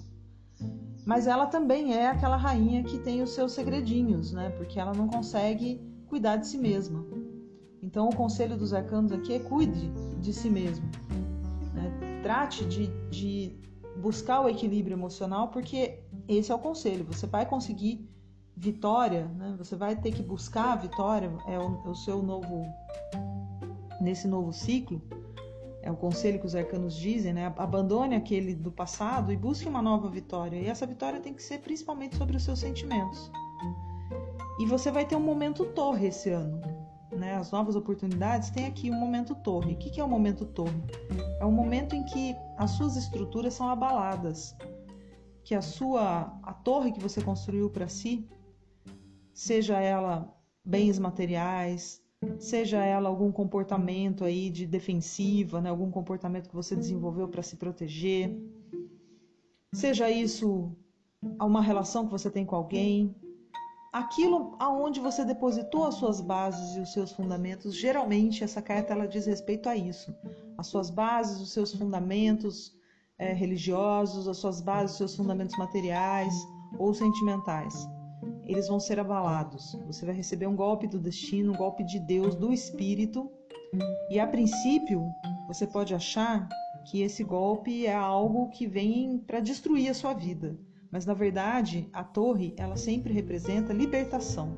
Mas 1.05 1.27
ela 1.27 1.47
também 1.47 1.93
é 1.93 2.07
aquela 2.07 2.35
rainha 2.35 2.83
que 2.83 2.99
tem 2.99 3.21
os 3.21 3.31
seus 3.31 3.53
segredinhos, 3.53 4.31
né? 4.31 4.49
Porque 4.51 4.79
ela 4.79 4.93
não 4.93 5.07
consegue 5.07 5.81
cuidar 6.07 6.35
de 6.35 6.47
si 6.47 6.57
mesma. 6.57 7.05
Então 7.81 8.09
o 8.09 8.15
conselho 8.15 8.57
dos 8.57 8.74
arcanos 8.74 9.11
aqui 9.11 9.33
é 9.33 9.39
cuide 9.39 9.89
de 10.22 10.33
si 10.33 10.50
mesmo. 10.50 10.85
Né? 11.74 12.22
Trate 12.22 12.65
de, 12.65 12.87
de 13.09 13.57
buscar 13.98 14.41
o 14.41 14.50
equilíbrio 14.50 14.95
emocional, 14.95 15.48
porque 15.50 16.00
esse 16.27 16.51
é 16.51 16.55
o 16.55 16.59
conselho. 16.59 17.05
Você 17.05 17.25
vai 17.25 17.45
conseguir 17.45 18.07
vitória, 18.55 19.25
né? 19.29 19.55
Você 19.57 19.75
vai 19.75 19.95
ter 19.95 20.11
que 20.11 20.22
buscar 20.22 20.74
a 20.74 20.75
vitória, 20.75 21.31
é 21.48 21.57
o, 21.57 21.81
é 21.85 21.89
o 21.89 21.95
seu 21.95 22.22
novo 22.22 22.65
nesse 24.01 24.27
novo 24.27 24.51
ciclo. 24.51 25.01
É 25.81 25.92
o 25.92 25.96
conselho 25.96 26.39
que 26.39 26.46
os 26.46 26.55
arcanos 26.55 26.96
dizem, 26.96 27.33
né? 27.33 27.53
Abandone 27.57 28.15
aquele 28.15 28.53
do 28.53 28.72
passado 28.72 29.31
e 29.31 29.37
busque 29.37 29.68
uma 29.68 29.81
nova 29.81 30.09
vitória. 30.09 30.57
E 30.57 30.68
essa 30.68 30.85
vitória 30.85 31.20
tem 31.20 31.33
que 31.33 31.42
ser 31.42 31.59
principalmente 31.59 32.18
sobre 32.18 32.35
os 32.35 32.44
seus 32.44 32.59
sentimentos. 32.59 33.31
E 34.59 34.65
você 34.65 34.92
vai 34.92 35.05
ter 35.05 35.15
um 35.15 35.22
momento 35.22 35.65
torre 35.65 36.07
esse 36.07 36.29
ano 36.29 36.59
né, 37.11 37.35
as 37.35 37.51
novas 37.51 37.75
oportunidades, 37.75 38.50
tem 38.50 38.65
aqui 38.65 38.92
um 38.92 39.00
momento 39.00 39.35
torre. 39.35 39.74
O 39.74 39.77
que 39.77 40.00
é 40.00 40.03
o 40.03 40.07
um 40.07 40.09
momento 40.09 40.46
torre? 40.46 40.81
É 41.39 41.46
um 41.46 41.51
momento 41.51 41.96
em 41.96 42.03
que 42.03 42.35
as 42.57 42.72
suas 42.72 42.96
estruturas 42.96 43.53
são 43.53 43.70
abaladas, 43.70 44.55
que 45.44 45.55
a 45.55 45.61
sua 45.61 46.39
a 46.44 46.53
torre 46.53 46.92
que 46.92 47.00
você 47.00 47.22
construiu 47.22 47.70
para 47.70 47.87
si, 47.87 48.27
seja 49.33 49.79
ela 49.79 50.33
bens 50.63 51.00
materiais, 51.00 52.01
seja 52.38 52.84
ela 52.84 53.10
algum 53.10 53.32
comportamento 53.32 54.24
aí 54.24 54.50
de 54.50 54.66
defensiva, 54.66 55.62
né, 55.62 55.70
algum 55.70 55.90
comportamento 55.90 56.50
que 56.50 56.55
você 56.55 56.75
desenvolveu 56.75 57.27
para 57.27 57.44
se 57.44 57.55
proteger, 57.55 58.38
seja 59.74 60.10
isso 60.10 60.75
uma 61.42 61.62
relação 61.62 62.05
que 62.05 62.12
você 62.12 62.29
tem 62.29 62.46
com 62.46 62.55
alguém, 62.55 63.16
aquilo 63.92 64.55
aonde 64.60 65.00
você 65.00 65.25
depositou 65.25 65.86
as 65.86 65.96
suas 65.96 66.22
bases 66.22 66.75
e 66.75 66.79
os 66.79 66.94
seus 66.94 67.12
fundamentos, 67.12 67.75
geralmente 67.75 68.44
essa 68.44 68.62
carta 68.62 68.94
ela 68.94 69.08
diz 69.08 69.25
respeito 69.25 69.68
a 69.68 69.75
isso. 69.75 70.14
As 70.58 70.68
suas 70.68 70.90
bases, 70.90 71.42
os 71.42 71.51
seus 71.51 71.74
fundamentos 71.74 72.74
é, 73.18 73.34
religiosos, 73.34 74.27
as 74.27 74.38
suas 74.38 74.62
bases, 74.62 74.92
os 74.92 74.98
seus 74.98 75.16
fundamentos 75.16 75.58
materiais 75.58 76.34
ou 76.77 76.94
sentimentais. 76.94 77.88
Eles 78.50 78.68
vão 78.68 78.79
ser 78.79 79.00
abalados. 79.00 79.77
Você 79.85 80.03
vai 80.07 80.16
receber 80.16 80.48
um 80.48 80.55
golpe 80.55 80.88
do 80.88 81.00
destino, 81.00 81.53
um 81.53 81.55
golpe 81.55 81.83
de 81.83 82.00
Deus, 82.00 82.33
do 82.33 82.51
Espírito. 82.51 83.29
E 84.09 84.20
a 84.20 84.25
princípio, 84.25 85.03
você 85.48 85.68
pode 85.68 85.94
achar 85.94 86.50
que 86.83 87.03
esse 87.03 87.24
golpe 87.24 87.85
é 87.85 87.94
algo 87.94 88.50
que 88.50 88.66
vem 88.66 89.20
para 89.20 89.40
destruir 89.40 89.92
a 89.92 89.94
sua 89.94 90.14
vida. 90.14 90.57
Mas 90.92 91.05
na 91.05 91.14
verdade, 91.14 91.88
a 91.94 92.03
torre, 92.03 92.55
ela 92.57 92.75
sempre 92.75 93.14
representa 93.14 93.72
libertação. 93.72 94.57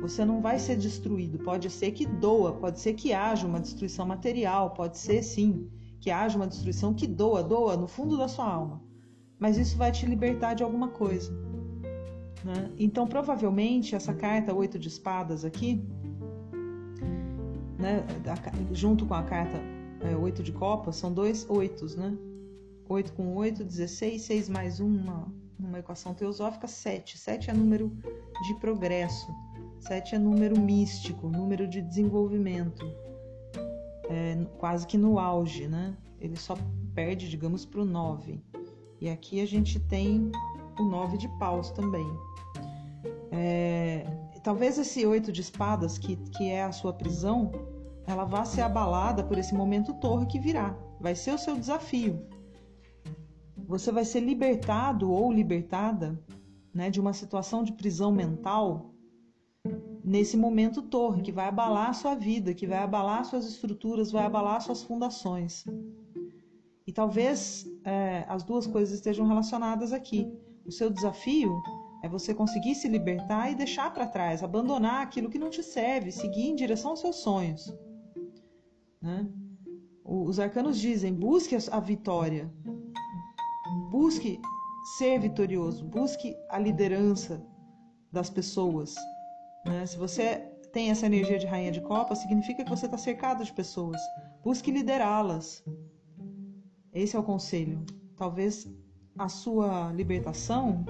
Você 0.00 0.24
não 0.24 0.40
vai 0.40 0.58
ser 0.58 0.76
destruído. 0.76 1.38
Pode 1.38 1.70
ser 1.70 1.92
que 1.92 2.06
doa, 2.06 2.54
pode 2.54 2.80
ser 2.80 2.94
que 2.94 3.12
haja 3.12 3.46
uma 3.46 3.60
destruição 3.60 4.04
material, 4.04 4.70
pode 4.70 4.98
ser 4.98 5.22
sim 5.22 5.70
que 6.00 6.10
haja 6.10 6.36
uma 6.36 6.48
destruição 6.48 6.92
que 6.92 7.06
doa, 7.06 7.44
doa 7.44 7.76
no 7.76 7.86
fundo 7.86 8.18
da 8.18 8.26
sua 8.26 8.52
alma. 8.52 8.82
Mas 9.38 9.56
isso 9.56 9.76
vai 9.76 9.92
te 9.92 10.04
libertar 10.04 10.54
de 10.54 10.64
alguma 10.64 10.88
coisa. 10.88 11.32
Né? 12.44 12.70
Então, 12.78 13.06
provavelmente, 13.06 13.94
essa 13.94 14.14
carta 14.14 14.54
oito 14.54 14.78
de 14.78 14.88
espadas 14.88 15.44
aqui, 15.44 15.84
né, 17.78 18.04
junto 18.72 19.06
com 19.06 19.14
a 19.14 19.22
carta 19.22 19.58
é, 20.00 20.16
oito 20.16 20.42
de 20.42 20.52
copas, 20.52 20.96
são 20.96 21.12
dois 21.12 21.48
oitos, 21.48 21.96
né? 21.96 22.16
Oito 22.88 23.12
com 23.12 23.34
oito, 23.36 23.64
dezesseis, 23.64 24.22
seis 24.22 24.48
mais 24.48 24.80
um, 24.80 24.86
uma, 24.86 25.32
numa 25.58 25.78
equação 25.78 26.14
teosófica, 26.14 26.66
7. 26.66 27.18
7 27.18 27.50
é 27.50 27.52
número 27.52 27.92
de 28.46 28.54
progresso, 28.60 29.26
7 29.78 30.16
é 30.16 30.18
número 30.18 30.58
místico, 30.58 31.28
número 31.28 31.68
de 31.68 31.80
desenvolvimento, 31.80 32.84
é, 34.08 34.44
quase 34.58 34.86
que 34.86 34.98
no 34.98 35.18
auge, 35.18 35.68
né? 35.68 35.96
Ele 36.18 36.36
só 36.36 36.56
perde, 36.94 37.28
digamos, 37.28 37.64
para 37.64 37.80
o 37.80 37.84
9. 37.84 38.42
E 39.00 39.08
aqui 39.08 39.40
a 39.40 39.46
gente 39.46 39.78
tem 39.78 40.30
o 40.78 40.84
9 40.84 41.16
de 41.16 41.28
paus 41.38 41.70
também. 41.70 42.06
É, 43.30 44.04
talvez 44.42 44.78
esse 44.78 45.06
8 45.06 45.30
de 45.30 45.40
espadas, 45.40 45.98
que, 45.98 46.16
que 46.16 46.50
é 46.50 46.64
a 46.64 46.72
sua 46.72 46.92
prisão, 46.92 47.50
ela 48.06 48.24
vá 48.24 48.44
ser 48.44 48.62
abalada 48.62 49.22
por 49.22 49.38
esse 49.38 49.54
momento 49.54 49.94
torre 49.94 50.26
que 50.26 50.38
virá. 50.38 50.76
Vai 51.00 51.14
ser 51.14 51.32
o 51.32 51.38
seu 51.38 51.56
desafio 51.56 52.20
você 53.70 53.92
vai 53.92 54.04
ser 54.04 54.18
libertado 54.18 55.12
ou 55.12 55.32
libertada 55.32 56.20
né, 56.74 56.90
de 56.90 57.00
uma 57.00 57.12
situação 57.12 57.62
de 57.62 57.72
prisão 57.72 58.10
mental 58.10 58.92
nesse 60.04 60.36
momento 60.36 60.82
torre, 60.82 61.22
que 61.22 61.30
vai 61.30 61.46
abalar 61.46 61.90
a 61.90 61.92
sua 61.92 62.16
vida, 62.16 62.52
que 62.52 62.66
vai 62.66 62.78
abalar 62.78 63.24
suas 63.24 63.46
estruturas, 63.46 64.10
vai 64.10 64.24
abalar 64.24 64.60
suas 64.60 64.82
fundações. 64.82 65.64
E 66.84 66.92
talvez 66.92 67.64
é, 67.84 68.24
as 68.28 68.42
duas 68.42 68.66
coisas 68.66 68.92
estejam 68.92 69.24
relacionadas 69.24 69.92
aqui. 69.92 70.26
O 70.66 70.72
seu 70.72 70.90
desafio 70.90 71.62
é 72.02 72.08
você 72.08 72.34
conseguir 72.34 72.74
se 72.74 72.88
libertar 72.88 73.50
e 73.50 73.54
deixar 73.54 73.92
para 73.92 74.06
trás, 74.06 74.42
abandonar 74.42 75.02
aquilo 75.02 75.30
que 75.30 75.38
não 75.38 75.50
te 75.50 75.62
serve, 75.62 76.10
seguir 76.10 76.48
em 76.48 76.54
direção 76.54 76.92
aos 76.92 77.00
seus 77.00 77.16
sonhos. 77.16 77.72
Né? 79.02 79.28
Os 80.04 80.40
arcanos 80.40 80.78
dizem: 80.78 81.14
busque 81.14 81.56
a 81.70 81.80
vitória, 81.80 82.50
Busque 83.90 84.40
ser 84.96 85.18
vitorioso, 85.18 85.84
busque 85.84 86.36
a 86.48 86.58
liderança, 86.58 87.44
das 88.12 88.30
pessoas. 88.30 88.94
Né? 89.66 89.86
Se 89.86 89.96
você 89.96 90.38
tem 90.72 90.90
essa 90.90 91.06
energia 91.06 91.38
de 91.38 91.46
rainha 91.46 91.70
de 91.70 91.80
copa, 91.80 92.14
significa 92.14 92.64
que 92.64 92.70
você 92.70 92.86
está 92.86 92.98
cercado 92.98 93.44
de 93.44 93.52
pessoas. 93.52 94.00
Busque 94.42 94.70
liderá-las. 94.70 95.64
Esse 96.92 97.16
é 97.16 97.18
o 97.18 97.22
conselho. 97.22 97.84
Talvez 98.16 98.68
a 99.18 99.28
sua 99.28 99.92
libertação 99.92 100.84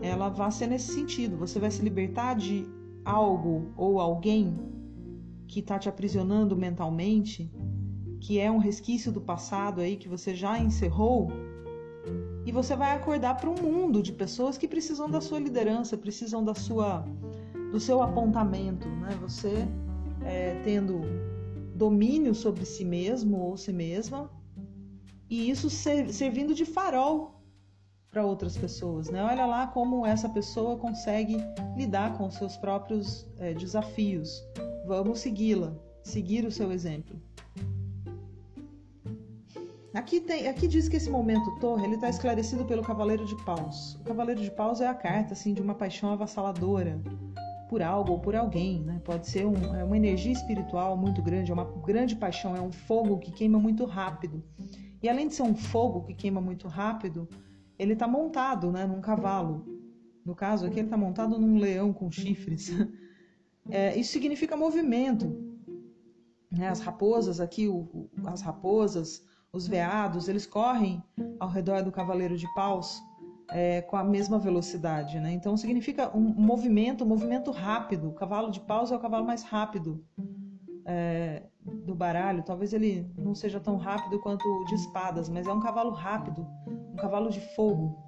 ela 0.00 0.28
vá 0.28 0.50
ser 0.50 0.66
nesse 0.66 0.92
sentido. 0.92 1.36
Você 1.36 1.58
vai 1.58 1.70
se 1.70 1.82
libertar 1.82 2.34
de 2.34 2.66
algo 3.04 3.72
ou 3.76 4.00
alguém 4.00 4.58
que 5.46 5.60
está 5.60 5.78
te 5.78 5.88
aprisionando 5.88 6.56
mentalmente, 6.56 7.52
que 8.20 8.38
é 8.38 8.50
um 8.50 8.58
resquício 8.58 9.10
do 9.10 9.20
passado 9.20 9.80
aí 9.80 9.96
que 9.96 10.08
você 10.08 10.34
já 10.34 10.58
encerrou, 10.58 11.28
e 12.44 12.52
você 12.52 12.74
vai 12.74 12.96
acordar 12.96 13.36
para 13.36 13.50
um 13.50 13.54
mundo 13.54 14.02
de 14.02 14.12
pessoas 14.12 14.56
que 14.56 14.66
precisam 14.66 15.10
da 15.10 15.20
sua 15.20 15.38
liderança, 15.38 15.96
precisam 15.96 16.42
da 16.42 16.54
sua, 16.54 17.04
do 17.70 17.78
seu 17.78 18.02
apontamento, 18.02 18.88
né? 18.88 19.10
Você 19.20 19.68
é, 20.24 20.60
tendo 20.64 21.00
domínio 21.74 22.34
sobre 22.34 22.64
si 22.64 22.84
mesmo 22.84 23.38
ou 23.38 23.56
si 23.56 23.72
mesma, 23.72 24.30
e 25.28 25.50
isso 25.50 25.68
ser, 25.68 26.12
servindo 26.12 26.54
de 26.54 26.64
farol 26.64 27.39
para 28.10 28.24
outras 28.24 28.56
pessoas. 28.56 29.08
Né? 29.08 29.22
Olha 29.22 29.46
lá 29.46 29.66
como 29.66 30.04
essa 30.04 30.28
pessoa 30.28 30.76
consegue 30.76 31.36
lidar 31.76 32.16
com 32.16 32.26
os 32.26 32.34
seus 32.34 32.56
próprios 32.56 33.26
é, 33.38 33.54
desafios. 33.54 34.44
Vamos 34.86 35.20
segui-la, 35.20 35.72
seguir 36.02 36.44
o 36.44 36.50
seu 36.50 36.72
exemplo. 36.72 37.20
Aqui, 39.92 40.20
tem, 40.20 40.46
aqui 40.46 40.68
diz 40.68 40.88
que 40.88 40.96
esse 40.96 41.10
momento 41.10 41.58
torre 41.58 41.84
ele 41.84 41.96
está 41.96 42.08
esclarecido 42.08 42.64
pelo 42.64 42.82
Cavaleiro 42.82 43.24
de 43.26 43.36
Paus. 43.44 43.96
O 43.96 44.04
Cavaleiro 44.04 44.40
de 44.40 44.50
Paus 44.50 44.80
é 44.80 44.86
a 44.86 44.94
carta 44.94 45.32
assim 45.32 45.52
de 45.52 45.60
uma 45.60 45.74
paixão 45.74 46.10
avassaladora 46.12 47.00
por 47.68 47.82
algo 47.82 48.12
ou 48.12 48.18
por 48.18 48.36
alguém, 48.36 48.82
né? 48.82 49.00
Pode 49.04 49.28
ser 49.28 49.46
um, 49.46 49.74
é 49.74 49.84
uma 49.84 49.96
energia 49.96 50.32
espiritual 50.32 50.96
muito 50.96 51.20
grande, 51.22 51.50
é 51.50 51.54
uma 51.54 51.64
grande 51.64 52.14
paixão, 52.16 52.56
é 52.56 52.60
um 52.60 52.70
fogo 52.70 53.18
que 53.18 53.32
queima 53.32 53.58
muito 53.58 53.84
rápido. 53.84 54.42
E 55.02 55.08
além 55.08 55.28
de 55.28 55.34
ser 55.34 55.42
um 55.42 55.54
fogo 55.54 56.02
que 56.02 56.14
queima 56.14 56.40
muito 56.40 56.68
rápido, 56.68 57.28
ele 57.80 57.94
está 57.94 58.06
montado 58.06 58.70
né, 58.70 58.84
num 58.86 59.00
cavalo. 59.00 59.64
No 60.24 60.34
caso 60.34 60.66
aqui, 60.66 60.78
ele 60.78 60.86
está 60.86 60.98
montado 60.98 61.38
num 61.38 61.58
leão 61.58 61.92
com 61.92 62.10
chifres. 62.10 62.70
É, 63.68 63.96
isso 63.96 64.10
significa 64.10 64.56
movimento. 64.56 65.30
Né? 66.50 66.66
As 66.66 66.80
raposas 66.80 67.38
aqui, 67.38 67.68
o, 67.68 68.08
as 68.24 68.40
raposas, 68.40 69.22
os 69.52 69.68
veados, 69.68 70.28
eles 70.28 70.44
correm 70.44 71.00
ao 71.38 71.48
redor 71.48 71.82
do 71.82 71.92
cavaleiro 71.92 72.36
de 72.36 72.52
paus 72.54 73.00
é, 73.50 73.82
com 73.82 73.96
a 73.96 74.02
mesma 74.02 74.40
velocidade. 74.40 75.20
Né? 75.20 75.32
Então 75.32 75.56
significa 75.56 76.10
um 76.16 76.20
movimento, 76.20 77.04
um 77.04 77.06
movimento 77.06 77.52
rápido. 77.52 78.08
O 78.08 78.14
cavalo 78.14 78.50
de 78.50 78.60
paus 78.60 78.90
é 78.90 78.96
o 78.96 78.98
cavalo 78.98 79.26
mais 79.26 79.44
rápido 79.44 80.04
é, 80.84 81.44
do 81.62 81.94
baralho. 81.94 82.42
Talvez 82.42 82.72
ele 82.72 83.08
não 83.16 83.36
seja 83.36 83.60
tão 83.60 83.76
rápido 83.76 84.18
quanto 84.18 84.44
o 84.48 84.64
de 84.64 84.74
espadas, 84.74 85.28
mas 85.28 85.46
é 85.46 85.52
um 85.52 85.60
cavalo 85.60 85.90
rápido 85.90 86.44
cavalo 87.00 87.30
de 87.30 87.40
fogo, 87.40 87.98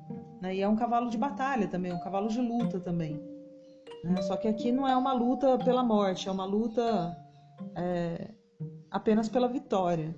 né? 0.41 0.55
E 0.55 0.61
é 0.61 0.69
um 0.69 0.77
cavalo 0.77 1.11
de 1.11 1.19
batalha 1.19 1.67
também, 1.67 1.93
um 1.93 2.01
cavalo 2.01 2.29
de 2.29 2.41
luta 2.41 2.79
também. 2.81 3.21
Né? 4.05 4.21
Só 4.23 4.37
que 4.37 4.49
aqui 4.49 4.73
não 4.73 4.87
é 4.87 4.97
uma 4.97 5.13
luta 5.13 5.59
pela 5.59 5.83
morte, 5.83 6.29
é 6.29 6.33
uma 6.33 6.45
luta 6.45 7.17
é, 7.77 8.31
apenas 8.91 9.29
pela 9.29 9.49
vitória. 9.49 10.15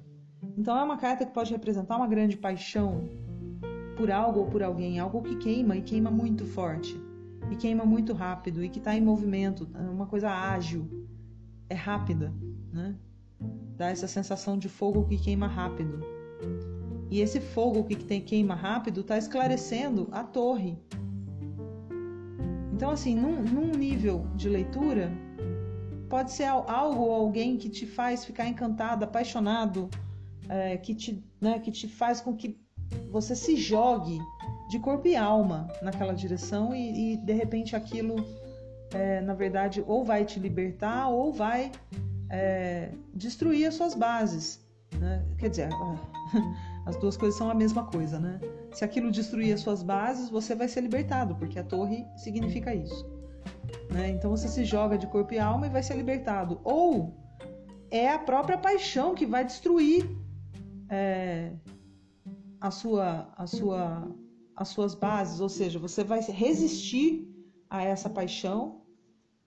Então 0.57 0.77
é 0.79 0.83
uma 0.83 0.97
carta 0.97 1.25
que 1.25 1.33
pode 1.33 1.53
representar 1.53 1.97
uma 1.97 2.07
grande 2.07 2.37
paixão 2.37 3.09
por 3.97 4.11
algo 4.11 4.41
ou 4.41 4.47
por 4.47 4.63
alguém, 4.63 4.99
algo 4.99 5.23
que 5.23 5.37
queima 5.37 5.77
e 5.77 5.83
queima 5.83 6.11
muito 6.11 6.45
forte, 6.47 7.01
e 7.51 7.57
queima 7.57 7.85
muito 7.85 8.13
rápido 8.13 8.65
e 8.65 8.69
que 8.69 8.79
está 8.79 8.95
em 8.95 9.01
movimento, 9.01 9.69
é 9.75 9.91
uma 9.91 10.07
coisa 10.07 10.31
ágil, 10.31 10.89
é 11.69 11.75
rápida, 11.75 12.33
né? 12.73 12.97
Dá 13.77 13.91
essa 13.91 14.07
sensação 14.07 14.57
de 14.59 14.69
fogo 14.69 15.05
que 15.05 15.19
queima 15.19 15.47
rápido. 15.47 16.01
E 17.15 17.21
esse 17.21 17.41
fogo 17.41 17.85
que 17.85 17.95
tem 17.95 18.21
queima 18.21 18.57
rápido 18.57 19.03
está 19.03 19.17
esclarecendo 19.17 20.09
a 20.11 20.25
torre. 20.25 20.77
Então, 22.73 22.91
assim, 22.91 23.15
num, 23.15 23.41
num, 23.41 23.71
nível 23.71 24.27
de 24.35 24.49
leitura, 24.49 25.13
pode 26.11 26.33
ser 26.33 26.47
algo 26.47 27.03
ou 27.03 27.15
alguém 27.15 27.57
que 27.57 27.69
te 27.69 27.87
faz 27.87 28.25
ficar 28.25 28.49
encantado, 28.49 29.05
apaixonado, 29.05 29.89
é, 30.49 30.77
que, 30.77 30.93
te, 30.93 31.25
né, 31.41 31.61
que 31.61 31.71
te 31.71 31.87
faz 31.87 32.21
com 32.21 32.35
que 32.35 32.59
você 33.13 33.37
se 33.37 33.55
jogue 33.55 34.19
de 34.69 34.81
corpo 34.81 35.07
e 35.07 35.15
alma 35.15 35.69
naquela 35.81 36.15
direção 36.15 36.75
e, 36.75 37.13
e 37.13 37.17
de 37.17 37.33
repente 37.33 37.77
aquilo, 37.77 38.17
é, 38.93 39.21
na 39.21 39.35
verdade, 39.35 39.85
ou 39.87 40.05
vai 40.05 40.25
te 40.25 40.41
libertar 40.41 41.11
ou 41.11 41.33
vai 41.33 41.71
é, 42.29 42.91
destruir 43.15 43.69
as 43.69 43.75
suas 43.75 43.95
bases. 43.95 44.67
Né? 44.99 45.25
Quer 45.39 45.51
dizer, 45.51 45.69
As 46.87 46.97
duas 46.97 47.17
coisas 47.17 47.39
são 47.39 47.51
a 47.51 47.55
mesma 47.55 47.85
coisa, 47.85 48.19
né? 48.19 48.41
Se 48.73 48.85
aquilo 48.85 49.11
destruir 49.11 49.55
as 49.55 49.61
suas 49.61 49.83
bases, 49.83 50.29
você 50.29 50.55
vai 50.55 50.69
ser 50.69 50.81
libertado, 50.83 51.35
porque 51.37 51.59
a 51.59 51.65
torre 51.65 52.05
significa 52.17 52.75
isso. 52.75 53.09
Né? 53.91 54.11
Então 54.11 54.31
você 54.31 54.49
se 54.49 54.65
joga 54.65 54.99
de 54.99 55.07
corpo 55.07 55.33
e 55.35 55.39
alma 55.39 55.67
e 55.67 55.71
vai 55.71 55.83
ser 55.83 55.97
libertado. 55.97 56.61
Ou 56.65 57.15
é 57.91 58.09
a 58.11 58.19
própria 58.19 58.59
paixão 58.59 59.15
que 59.15 59.25
vai 59.25 59.45
destruir 59.45 60.05
é, 60.89 61.53
a 62.61 62.71
sua, 62.71 63.33
a 63.37 63.47
sua, 63.47 64.09
as 64.57 64.69
suas 64.69 64.95
bases, 64.95 65.41
ou 65.41 65.49
seja, 65.49 65.79
você 65.79 66.03
vai 66.03 66.21
resistir 66.21 67.29
a 67.71 67.83
essa 67.83 68.11
paixão 68.11 68.83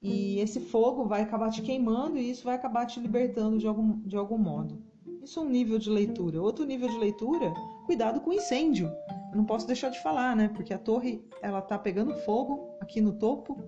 e 0.01 0.39
esse 0.39 0.59
fogo 0.59 1.05
vai 1.05 1.21
acabar 1.21 1.49
te 1.49 1.61
queimando 1.61 2.17
e 2.17 2.29
isso 2.29 2.43
vai 2.43 2.55
acabar 2.55 2.85
te 2.85 2.99
libertando 2.99 3.57
de 3.57 3.67
algum, 3.67 3.99
de 4.01 4.15
algum 4.15 4.37
modo. 4.37 4.81
Isso 5.27 5.41
é 5.41 5.43
um 5.43 5.49
nível 5.49 5.77
de 5.77 5.89
leitura. 5.89 6.41
Outro 6.41 6.63
nível 6.63 6.87
de 6.87 6.97
leitura, 6.97 7.53
cuidado 7.85 8.21
com 8.21 8.31
incêndio. 8.31 8.89
Eu 9.29 9.35
não 9.35 9.43
posso 9.43 9.67
deixar 9.67 9.89
de 9.89 10.01
falar, 10.01 10.33
né? 10.37 10.47
Porque 10.47 10.73
a 10.73 10.77
torre, 10.77 11.21
ela 11.41 11.61
tá 11.61 11.77
pegando 11.77 12.15
fogo 12.19 12.77
aqui 12.79 13.01
no 13.01 13.11
topo. 13.11 13.61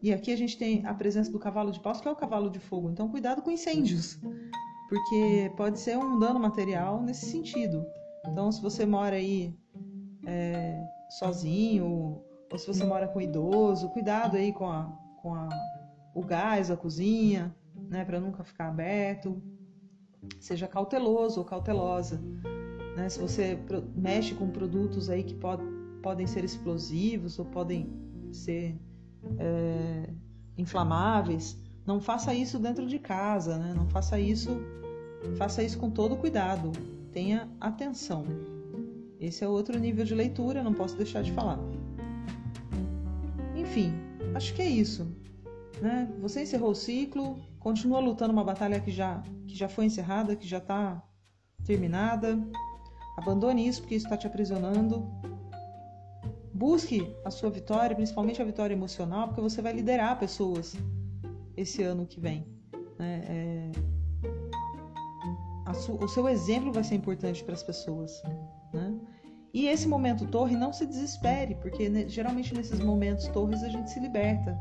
E 0.00 0.12
aqui 0.12 0.32
a 0.32 0.36
gente 0.36 0.56
tem 0.56 0.86
a 0.86 0.94
presença 0.94 1.32
do 1.32 1.38
cavalo 1.40 1.72
de 1.72 1.80
paus, 1.80 2.00
que 2.00 2.06
é 2.06 2.10
o 2.12 2.14
cavalo 2.14 2.48
de 2.48 2.60
fogo. 2.60 2.90
Então, 2.90 3.08
cuidado 3.08 3.42
com 3.42 3.50
incêndios. 3.50 4.20
Porque 4.88 5.52
pode 5.56 5.80
ser 5.80 5.98
um 5.98 6.16
dano 6.16 6.38
material 6.38 7.02
nesse 7.02 7.26
sentido. 7.26 7.84
Então, 8.28 8.52
se 8.52 8.62
você 8.62 8.86
mora 8.86 9.16
aí 9.16 9.52
é, 10.24 10.80
sozinho, 11.18 12.22
ou 12.52 12.56
se 12.56 12.68
você 12.68 12.84
mora 12.84 13.08
com 13.08 13.20
idoso, 13.20 13.90
cuidado 13.90 14.36
aí 14.36 14.52
com, 14.52 14.70
a, 14.70 14.96
com 15.20 15.34
a, 15.34 15.48
o 16.14 16.22
gás, 16.22 16.70
a 16.70 16.76
cozinha, 16.76 17.52
né? 17.90 18.04
Para 18.04 18.20
nunca 18.20 18.44
ficar 18.44 18.68
aberto 18.68 19.42
seja 20.40 20.66
cauteloso 20.66 21.40
ou 21.40 21.44
cautelosa. 21.44 22.20
Né? 22.96 23.08
Se 23.08 23.18
você 23.18 23.58
mexe 23.94 24.34
com 24.34 24.48
produtos 24.48 25.10
aí 25.10 25.22
que 25.22 25.34
pod 25.34 25.62
podem 26.02 26.26
ser 26.26 26.44
explosivos 26.44 27.38
ou 27.38 27.46
podem 27.46 27.90
ser 28.30 28.78
é, 29.38 30.10
inflamáveis, 30.58 31.58
não 31.86 32.00
faça 32.00 32.34
isso 32.34 32.58
dentro 32.58 32.86
de 32.86 32.98
casa, 32.98 33.56
né? 33.58 33.72
não 33.74 33.88
faça 33.88 34.20
isso, 34.20 34.60
faça 35.36 35.62
isso 35.62 35.78
com 35.78 35.90
todo 35.90 36.16
cuidado, 36.16 36.72
tenha 37.10 37.48
atenção. 37.60 38.24
Esse 39.18 39.44
é 39.44 39.48
outro 39.48 39.78
nível 39.78 40.04
de 40.04 40.14
leitura, 40.14 40.62
não 40.62 40.74
posso 40.74 40.96
deixar 40.96 41.22
de 41.22 41.32
falar. 41.32 41.58
Enfim, 43.56 43.94
acho 44.34 44.52
que 44.54 44.60
é 44.60 44.68
isso. 44.68 45.06
Né? 45.80 46.10
Você 46.20 46.42
encerrou 46.42 46.70
o 46.70 46.74
ciclo, 46.74 47.38
continua 47.58 48.00
lutando 48.00 48.32
uma 48.32 48.44
batalha 48.44 48.78
que 48.80 48.90
já, 48.90 49.22
que 49.54 49.60
já 49.60 49.68
foi 49.68 49.84
encerrada, 49.84 50.34
que 50.34 50.48
já 50.48 50.58
está 50.58 51.00
terminada. 51.64 52.36
Abandone 53.16 53.66
isso 53.68 53.80
porque 53.80 53.94
isso 53.94 54.04
está 54.04 54.16
te 54.16 54.26
aprisionando. 54.26 55.08
Busque 56.52 57.14
a 57.24 57.30
sua 57.30 57.50
vitória, 57.50 57.94
principalmente 57.94 58.42
a 58.42 58.44
vitória 58.44 58.74
emocional, 58.74 59.28
porque 59.28 59.40
você 59.40 59.62
vai 59.62 59.72
liderar 59.72 60.18
pessoas 60.18 60.74
esse 61.56 61.84
ano 61.84 62.04
que 62.04 62.18
vem. 62.18 62.44
Né? 62.98 63.22
É... 63.28 63.70
o 65.68 66.08
seu 66.08 66.28
exemplo 66.28 66.72
vai 66.72 66.82
ser 66.82 66.96
importante 66.96 67.44
para 67.44 67.54
as 67.54 67.62
pessoas. 67.62 68.20
Né? 68.72 68.98
E 69.52 69.68
esse 69.68 69.86
momento 69.86 70.26
torre, 70.26 70.56
não 70.56 70.72
se 70.72 70.84
desespere, 70.84 71.54
porque 71.54 71.88
né, 71.88 72.08
geralmente 72.08 72.52
nesses 72.52 72.80
momentos 72.80 73.28
torres 73.28 73.62
a 73.62 73.68
gente 73.68 73.88
se 73.88 74.00
liberta. 74.00 74.58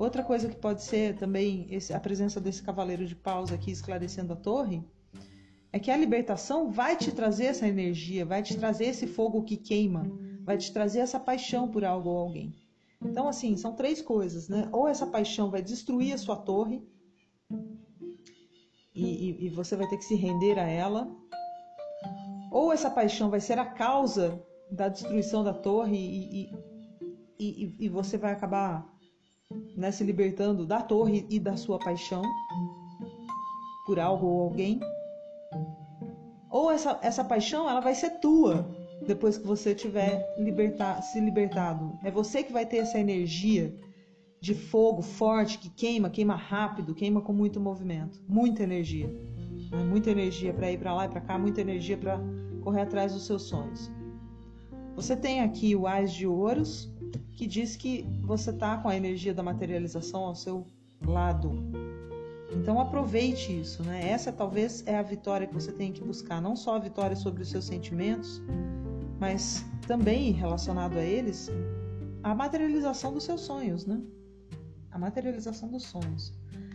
Outra 0.00 0.24
coisa 0.24 0.48
que 0.48 0.56
pode 0.56 0.82
ser 0.82 1.14
também 1.16 1.66
esse, 1.68 1.92
a 1.92 2.00
presença 2.00 2.40
desse 2.40 2.62
cavaleiro 2.62 3.06
de 3.06 3.14
paus 3.14 3.52
aqui 3.52 3.70
esclarecendo 3.70 4.32
a 4.32 4.36
torre 4.36 4.82
é 5.70 5.78
que 5.78 5.90
a 5.90 5.96
libertação 5.96 6.70
vai 6.70 6.96
te 6.96 7.12
trazer 7.12 7.44
essa 7.44 7.68
energia, 7.68 8.24
vai 8.24 8.42
te 8.42 8.56
trazer 8.56 8.86
esse 8.86 9.06
fogo 9.06 9.42
que 9.42 9.58
queima, 9.58 10.10
vai 10.42 10.56
te 10.56 10.72
trazer 10.72 11.00
essa 11.00 11.20
paixão 11.20 11.68
por 11.68 11.84
algo 11.84 12.08
ou 12.08 12.16
alguém. 12.16 12.56
Então, 13.04 13.28
assim, 13.28 13.58
são 13.58 13.74
três 13.74 14.00
coisas, 14.00 14.48
né? 14.48 14.70
Ou 14.72 14.88
essa 14.88 15.06
paixão 15.06 15.50
vai 15.50 15.60
destruir 15.60 16.14
a 16.14 16.18
sua 16.18 16.36
torre 16.36 16.82
e, 18.94 19.04
e, 19.04 19.46
e 19.46 19.48
você 19.50 19.76
vai 19.76 19.86
ter 19.86 19.98
que 19.98 20.04
se 20.06 20.14
render 20.14 20.58
a 20.58 20.66
ela, 20.66 21.14
ou 22.50 22.72
essa 22.72 22.90
paixão 22.90 23.28
vai 23.28 23.40
ser 23.40 23.58
a 23.58 23.66
causa 23.66 24.42
da 24.70 24.88
destruição 24.88 25.44
da 25.44 25.52
torre 25.52 25.98
e, 25.98 26.50
e, 27.38 27.76
e 27.80 27.88
você 27.90 28.16
vai 28.16 28.32
acabar 28.32 28.98
né, 29.76 29.90
se 29.90 30.04
libertando 30.04 30.66
da 30.66 30.80
torre 30.80 31.26
e 31.28 31.38
da 31.38 31.56
sua 31.56 31.78
paixão 31.78 32.22
por 33.86 33.98
algo 33.98 34.26
ou 34.26 34.42
alguém. 34.42 34.80
Ou 36.50 36.70
essa, 36.70 36.98
essa 37.02 37.24
paixão 37.24 37.68
ela 37.68 37.80
vai 37.80 37.94
ser 37.94 38.20
tua 38.20 38.68
depois 39.06 39.38
que 39.38 39.46
você 39.46 39.74
tiver 39.74 40.34
libertar, 40.38 41.02
se 41.02 41.20
libertado. 41.20 41.98
É 42.04 42.10
você 42.10 42.42
que 42.42 42.52
vai 42.52 42.66
ter 42.66 42.78
essa 42.78 42.98
energia 42.98 43.74
de 44.40 44.54
fogo 44.54 45.02
forte 45.02 45.58
que 45.58 45.68
queima, 45.68 46.08
queima 46.08 46.34
rápido, 46.34 46.94
queima 46.94 47.20
com 47.20 47.32
muito 47.32 47.60
movimento, 47.60 48.20
muita 48.26 48.62
energia, 48.62 49.08
né? 49.70 49.84
muita 49.84 50.10
energia 50.10 50.52
para 50.52 50.70
ir 50.70 50.78
para 50.78 50.94
lá 50.94 51.04
e 51.06 51.08
para 51.08 51.20
cá, 51.20 51.38
muita 51.38 51.60
energia 51.60 51.96
para 51.96 52.18
correr 52.62 52.82
atrás 52.82 53.12
dos 53.12 53.26
seus 53.26 53.42
sonhos. 53.42 53.90
Você 54.96 55.16
tem 55.16 55.40
aqui 55.40 55.76
o 55.76 55.86
Ás 55.86 56.12
de 56.12 56.26
Ouros, 56.26 56.90
que 57.36 57.46
diz 57.46 57.76
que 57.76 58.06
você 58.22 58.50
está 58.50 58.76
com 58.78 58.88
a 58.88 58.96
energia 58.96 59.32
da 59.32 59.42
materialização 59.42 60.24
ao 60.24 60.34
seu 60.34 60.66
lado. 61.06 61.52
Então 62.52 62.80
aproveite 62.80 63.60
isso, 63.60 63.82
né? 63.82 64.08
Essa 64.10 64.32
talvez 64.32 64.82
é 64.86 64.96
a 64.96 65.02
vitória 65.02 65.46
que 65.46 65.54
você 65.54 65.72
tem 65.72 65.92
que 65.92 66.02
buscar, 66.02 66.40
não 66.40 66.56
só 66.56 66.76
a 66.76 66.78
vitória 66.78 67.16
sobre 67.16 67.42
os 67.42 67.50
seus 67.50 67.64
sentimentos, 67.64 68.42
mas 69.18 69.64
também 69.86 70.32
relacionado 70.32 70.98
a 70.98 71.02
eles, 71.02 71.48
a 72.22 72.34
materialização 72.34 73.12
dos 73.12 73.24
seus 73.24 73.40
sonhos, 73.42 73.86
né? 73.86 74.00
A 74.90 74.98
materialização 74.98 75.68
dos 75.68 75.84
sonhos. 75.84 76.32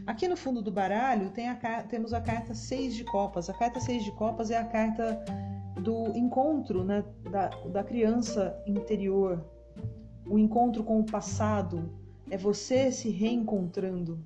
Aqui 0.07 0.27
no 0.27 0.37
fundo 0.37 0.61
do 0.61 0.71
baralho 0.71 1.31
tem 1.31 1.49
a, 1.49 1.55
temos 1.83 2.13
a 2.13 2.21
carta 2.21 2.53
6 2.53 2.95
de 2.95 3.03
copas. 3.03 3.49
A 3.49 3.53
carta 3.53 3.79
6 3.79 4.03
de 4.03 4.11
copas 4.11 4.51
é 4.51 4.57
a 4.57 4.63
carta 4.63 5.23
do 5.81 6.15
encontro 6.15 6.83
né, 6.83 7.03
da, 7.29 7.49
da 7.49 7.83
criança 7.83 8.55
interior, 8.65 9.43
o 10.25 10.37
encontro 10.39 10.83
com 10.83 10.99
o 10.99 11.05
passado, 11.05 11.89
é 12.29 12.37
você 12.37 12.91
se 12.91 13.09
reencontrando 13.09 14.19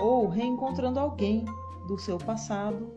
ou 0.00 0.28
reencontrando 0.28 1.00
alguém 1.00 1.44
do 1.86 1.98
seu 1.98 2.18
passado 2.18 2.94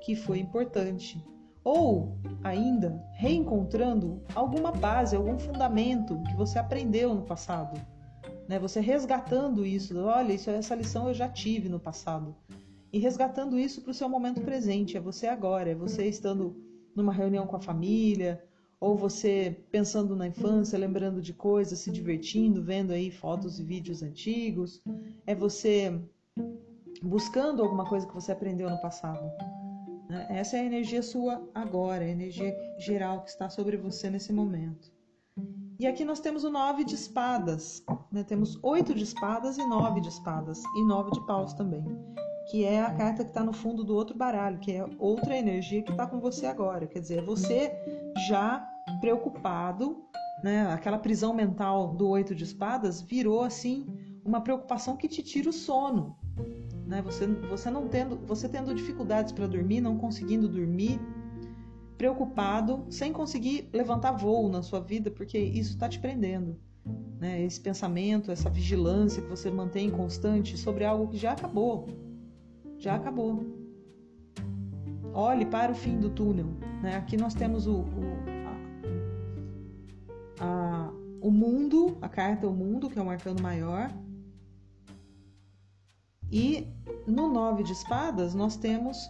que 0.00 0.14
foi 0.14 0.38
importante, 0.38 1.24
ou 1.64 2.18
ainda 2.42 3.02
reencontrando 3.14 4.22
alguma 4.34 4.70
base, 4.70 5.16
algum 5.16 5.38
fundamento 5.38 6.22
que 6.24 6.36
você 6.36 6.58
aprendeu 6.58 7.14
no 7.14 7.22
passado. 7.22 7.80
Né? 8.46 8.58
Você 8.58 8.80
resgatando 8.80 9.64
isso, 9.64 9.98
olha, 9.98 10.34
isso, 10.34 10.50
essa 10.50 10.74
lição 10.74 11.08
eu 11.08 11.14
já 11.14 11.28
tive 11.28 11.68
no 11.68 11.80
passado. 11.80 12.36
E 12.92 12.98
resgatando 12.98 13.58
isso 13.58 13.80
para 13.80 13.90
o 13.90 13.94
seu 13.94 14.08
momento 14.08 14.42
presente, 14.42 14.96
é 14.96 15.00
você 15.00 15.26
agora, 15.26 15.70
é 15.70 15.74
você 15.74 16.06
estando 16.06 16.54
numa 16.94 17.12
reunião 17.12 17.46
com 17.46 17.56
a 17.56 17.60
família, 17.60 18.44
ou 18.84 18.94
você 18.94 19.64
pensando 19.70 20.14
na 20.14 20.28
infância, 20.28 20.78
lembrando 20.78 21.22
de 21.22 21.32
coisas, 21.32 21.78
se 21.78 21.90
divertindo, 21.90 22.62
vendo 22.62 22.92
aí 22.92 23.10
fotos 23.10 23.58
e 23.58 23.64
vídeos 23.64 24.02
antigos, 24.02 24.82
é 25.26 25.34
você 25.34 25.98
buscando 27.02 27.62
alguma 27.62 27.86
coisa 27.86 28.06
que 28.06 28.12
você 28.12 28.30
aprendeu 28.30 28.68
no 28.68 28.78
passado. 28.82 29.24
Né? 30.06 30.26
Essa 30.28 30.58
é 30.58 30.60
a 30.60 30.64
energia 30.64 31.02
sua 31.02 31.48
agora, 31.54 32.04
a 32.04 32.08
energia 32.08 32.54
geral 32.76 33.22
que 33.22 33.30
está 33.30 33.48
sobre 33.48 33.78
você 33.78 34.10
nesse 34.10 34.34
momento. 34.34 34.92
E 35.80 35.86
aqui 35.86 36.04
nós 36.04 36.20
temos 36.20 36.44
o 36.44 36.50
nove 36.50 36.84
de 36.84 36.94
espadas, 36.94 37.82
né? 38.12 38.22
temos 38.22 38.62
oito 38.62 38.94
de 38.94 39.02
espadas 39.02 39.56
e 39.56 39.66
nove 39.66 40.02
de 40.02 40.08
espadas, 40.08 40.62
e 40.76 40.84
nove 40.84 41.10
de 41.10 41.26
paus 41.26 41.54
também 41.54 41.82
que 42.46 42.62
é 42.62 42.82
a 42.82 42.92
carta 42.92 43.24
que 43.24 43.30
está 43.30 43.42
no 43.42 43.54
fundo 43.54 43.82
do 43.82 43.94
outro 43.94 44.14
baralho, 44.14 44.58
que 44.58 44.70
é 44.70 44.86
outra 44.98 45.34
energia 45.34 45.82
que 45.82 45.90
está 45.90 46.06
com 46.06 46.20
você 46.20 46.44
agora. 46.44 46.86
Quer 46.86 46.98
dizer, 46.98 47.24
você 47.24 47.72
já 48.28 48.62
preocupado, 49.04 49.98
né? 50.42 50.66
Aquela 50.72 50.98
prisão 50.98 51.34
mental 51.34 51.94
do 51.94 52.08
oito 52.08 52.34
de 52.34 52.42
espadas 52.42 53.02
virou 53.02 53.42
assim 53.42 53.86
uma 54.24 54.40
preocupação 54.40 54.96
que 54.96 55.06
te 55.06 55.22
tira 55.22 55.50
o 55.50 55.52
sono, 55.52 56.16
né? 56.86 57.02
Você, 57.02 57.26
você 57.26 57.70
não 57.70 57.86
tendo, 57.86 58.16
você 58.26 58.48
tendo 58.48 58.74
dificuldades 58.74 59.30
para 59.30 59.46
dormir, 59.46 59.82
não 59.82 59.98
conseguindo 59.98 60.48
dormir, 60.48 60.98
preocupado, 61.98 62.86
sem 62.88 63.12
conseguir 63.12 63.68
levantar 63.74 64.12
voo 64.12 64.48
na 64.48 64.62
sua 64.62 64.80
vida, 64.80 65.10
porque 65.10 65.38
isso 65.38 65.74
está 65.74 65.86
te 65.86 65.98
prendendo. 65.98 66.58
Né? 67.20 67.42
Esse 67.42 67.60
pensamento, 67.60 68.32
essa 68.32 68.48
vigilância 68.48 69.20
que 69.20 69.28
você 69.28 69.50
mantém 69.50 69.90
constante 69.90 70.56
sobre 70.56 70.82
algo 70.86 71.08
que 71.08 71.18
já 71.18 71.32
acabou, 71.32 71.88
já 72.78 72.94
acabou. 72.94 73.44
Olhe 75.12 75.44
para 75.44 75.72
o 75.72 75.74
fim 75.74 75.98
do 75.98 76.08
túnel. 76.08 76.46
Né? 76.82 76.96
Aqui 76.96 77.18
nós 77.18 77.34
temos 77.34 77.66
o, 77.66 77.80
o, 77.80 78.33
a, 80.38 80.90
o 81.20 81.30
mundo, 81.30 81.96
a 82.02 82.08
carta 82.08 82.46
O 82.46 82.52
Mundo, 82.52 82.90
que 82.90 82.98
é 82.98 83.02
o 83.02 83.10
arcano 83.10 83.40
maior. 83.40 83.90
E 86.30 86.66
no 87.06 87.28
Nove 87.32 87.62
de 87.62 87.72
Espadas 87.72 88.34
nós 88.34 88.56
temos 88.56 89.08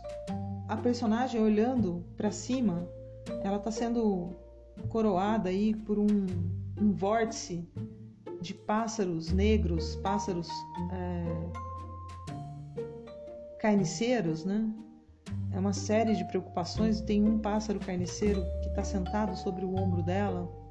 a 0.68 0.76
personagem 0.76 1.40
olhando 1.40 2.04
para 2.16 2.30
cima. 2.30 2.86
Ela 3.42 3.56
está 3.56 3.70
sendo 3.70 4.36
coroada 4.88 5.48
aí 5.48 5.74
por 5.74 5.98
um, 5.98 6.26
um 6.80 6.92
vórtice 6.92 7.68
de 8.40 8.52
pássaros 8.52 9.32
negros, 9.32 9.96
pássaros 9.96 10.48
é, 10.92 11.24
carniceiros, 13.58 14.44
né? 14.44 14.70
É 15.52 15.58
uma 15.58 15.72
série 15.72 16.14
de 16.14 16.24
preocupações. 16.26 17.00
Tem 17.00 17.24
um 17.24 17.38
pássaro 17.38 17.78
carniceiro 17.78 18.42
que 18.60 18.68
está 18.68 18.84
sentado 18.84 19.36
sobre 19.36 19.64
o 19.64 19.74
ombro 19.74 20.02
dela. 20.02 20.63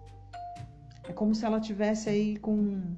É 1.07 1.13
como 1.13 1.35
se 1.35 1.45
ela 1.45 1.59
tivesse 1.59 2.09
aí 2.09 2.37
com, 2.37 2.95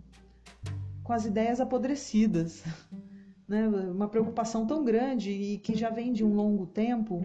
com 1.03 1.13
as 1.13 1.25
ideias 1.25 1.59
apodrecidas, 1.59 2.63
né? 3.47 3.67
Uma 3.67 4.07
preocupação 4.07 4.65
tão 4.65 4.83
grande 4.83 5.31
e 5.31 5.57
que 5.57 5.75
já 5.75 5.89
vem 5.89 6.13
de 6.13 6.23
um 6.23 6.35
longo 6.35 6.65
tempo 6.65 7.21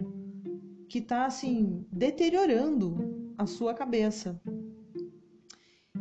que 0.89 0.99
está 0.99 1.25
assim 1.25 1.85
deteriorando 1.91 3.33
a 3.37 3.45
sua 3.45 3.73
cabeça. 3.73 4.41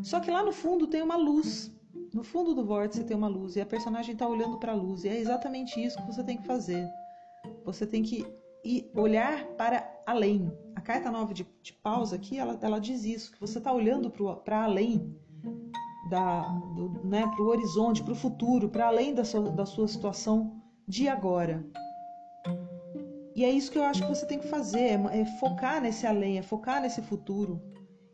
Só 0.03 0.19
que 0.19 0.31
lá 0.31 0.43
no 0.43 0.53
fundo 0.53 0.87
tem 0.87 1.03
uma 1.03 1.17
luz 1.17 1.71
no 2.13 2.25
fundo 2.25 2.55
do 2.55 2.65
vórtice 2.65 3.05
tem 3.05 3.17
uma 3.17 3.29
luz 3.29 3.57
e 3.57 3.61
a 3.61 3.67
personagem 3.67 4.15
está 4.15 4.27
olhando 4.27 4.59
para 4.59 4.73
a 4.73 4.75
luz. 4.75 5.05
E 5.05 5.09
é 5.09 5.19
exatamente 5.19 5.83
isso 5.83 5.97
que 5.99 6.13
você 6.13 6.25
tem 6.25 6.37
que 6.37 6.47
fazer. 6.47 6.89
Você 7.65 7.87
tem 7.87 8.03
que 8.03 8.27
ir 8.65 8.91
olhar 8.95 9.45
para 9.57 9.89
além. 10.07 10.53
A 10.75 10.81
carta 10.81 11.11
9 11.11 11.35
de, 11.35 11.47
de 11.63 11.73
pausa 11.73 12.17
aqui, 12.17 12.39
ela, 12.39 12.59
ela 12.63 12.81
diz 12.81 13.05
isso, 13.05 13.33
que 13.33 13.41
você 13.41 13.59
está 13.59 13.73
olhando 13.73 14.11
para 14.45 14.65
além 14.65 15.15
da, 16.09 16.43
do, 16.75 17.01
né, 17.05 17.27
para 17.27 17.43
o 17.43 17.49
horizonte, 17.49 18.03
para 18.03 18.13
o 18.13 18.17
futuro, 18.17 18.69
para 18.69 18.87
além 18.87 19.15
da 19.15 19.25
sua, 19.25 19.51
da 19.51 19.65
sua 19.65 19.87
situação 19.87 20.61
de 20.87 21.09
agora. 21.09 21.65
E 23.35 23.45
é 23.45 23.51
isso 23.51 23.71
que 23.71 23.79
eu 23.79 23.85
acho 23.85 24.03
que 24.03 24.09
você 24.09 24.27
tem 24.27 24.39
que 24.39 24.49
fazer, 24.49 24.81
é, 24.81 25.21
é 25.21 25.25
focar 25.39 25.81
nesse 25.81 26.07
além, 26.07 26.39
é 26.39 26.43
focar 26.43 26.83
nesse 26.83 27.01
futuro 27.01 27.63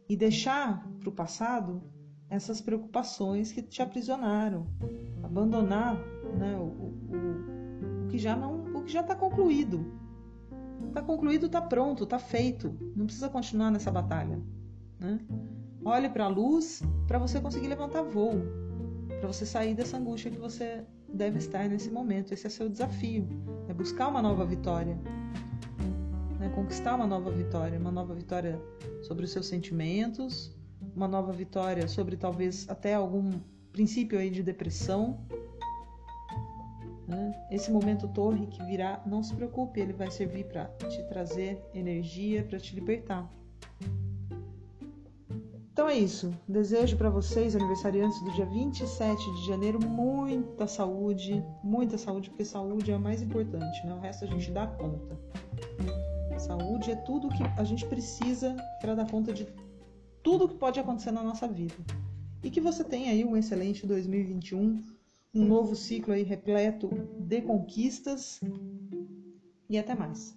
e 0.08 0.16
deixar 0.16 0.86
para 1.00 1.08
o 1.08 1.12
passado 1.12 1.82
essas 2.28 2.60
preocupações 2.60 3.50
que 3.50 3.62
te 3.62 3.80
aprisionaram, 3.80 4.66
abandonar 5.22 5.96
né, 6.38 6.56
o, 6.56 6.64
o, 6.64 8.04
o, 8.04 8.08
que 8.08 8.18
já 8.18 8.36
não, 8.36 8.64
o 8.74 8.82
que 8.82 8.92
já 8.92 9.00
está 9.00 9.14
concluído. 9.14 10.05
Está 10.96 11.06
concluído, 11.06 11.44
está 11.44 11.60
pronto, 11.60 12.04
está 12.04 12.18
feito. 12.18 12.74
Não 12.96 13.04
precisa 13.04 13.28
continuar 13.28 13.70
nessa 13.70 13.90
batalha. 13.90 14.40
Né? 14.98 15.20
Olhe 15.84 16.08
para 16.08 16.24
a 16.24 16.28
luz 16.28 16.82
para 17.06 17.18
você 17.18 17.38
conseguir 17.38 17.68
levantar 17.68 18.00
voo, 18.00 18.40
para 19.20 19.26
você 19.26 19.44
sair 19.44 19.74
dessa 19.74 19.98
angústia 19.98 20.30
que 20.30 20.38
você 20.38 20.86
deve 21.06 21.36
estar 21.36 21.68
nesse 21.68 21.90
momento. 21.90 22.32
Esse 22.32 22.46
é 22.46 22.50
seu 22.50 22.66
desafio, 22.66 23.28
é 23.68 23.74
buscar 23.74 24.08
uma 24.08 24.22
nova 24.22 24.46
vitória, 24.46 24.98
né? 26.40 26.48
conquistar 26.54 26.94
uma 26.94 27.06
nova 27.06 27.30
vitória, 27.30 27.78
uma 27.78 27.92
nova 27.92 28.14
vitória 28.14 28.58
sobre 29.02 29.26
os 29.26 29.30
seus 29.32 29.46
sentimentos, 29.48 30.50
uma 30.94 31.06
nova 31.06 31.30
vitória 31.30 31.86
sobre 31.88 32.16
talvez 32.16 32.66
até 32.70 32.94
algum 32.94 33.32
princípio 33.70 34.18
aí 34.18 34.30
de 34.30 34.42
depressão. 34.42 35.20
Né? 37.06 37.46
Esse 37.50 37.70
momento 37.70 38.08
torre 38.08 38.46
que 38.46 38.62
virá, 38.64 39.00
não 39.06 39.22
se 39.22 39.34
preocupe, 39.34 39.80
ele 39.80 39.92
vai 39.92 40.10
servir 40.10 40.44
para 40.46 40.66
te 40.88 41.02
trazer 41.04 41.62
energia, 41.72 42.42
para 42.42 42.58
te 42.58 42.74
libertar. 42.74 43.30
Então 45.76 45.88
é 45.90 45.94
isso. 45.94 46.34
Desejo 46.48 46.96
para 46.96 47.10
vocês, 47.10 47.54
aniversariantes 47.54 48.18
do 48.22 48.32
dia 48.32 48.46
27 48.46 49.22
de 49.34 49.46
janeiro, 49.46 49.78
muita 49.78 50.66
saúde, 50.66 51.44
muita 51.62 51.98
saúde, 51.98 52.30
porque 52.30 52.46
saúde 52.46 52.90
é 52.90 52.94
a 52.94 52.98
mais 52.98 53.20
importante, 53.20 53.86
né? 53.86 53.94
O 53.94 54.00
resto 54.00 54.24
a 54.24 54.26
gente 54.26 54.50
dá 54.50 54.66
conta. 54.66 55.20
Saúde 56.38 56.90
é 56.90 56.96
tudo 56.96 57.28
que 57.28 57.42
a 57.42 57.64
gente 57.64 57.84
precisa 57.86 58.56
para 58.80 58.94
dar 58.94 59.10
conta 59.10 59.32
de 59.32 59.46
tudo 60.22 60.48
que 60.48 60.54
pode 60.54 60.80
acontecer 60.80 61.10
na 61.10 61.22
nossa 61.22 61.46
vida. 61.46 61.74
E 62.42 62.50
que 62.50 62.60
você 62.60 62.82
tenha 62.82 63.10
aí 63.10 63.24
um 63.24 63.36
excelente 63.36 63.86
2021, 63.86 64.82
um 65.36 65.44
novo 65.44 65.74
ciclo 65.76 66.14
aí 66.14 66.22
repleto 66.22 66.88
de 67.18 67.42
conquistas 67.42 68.40
e 69.68 69.76
até 69.76 69.94
mais. 69.94 70.34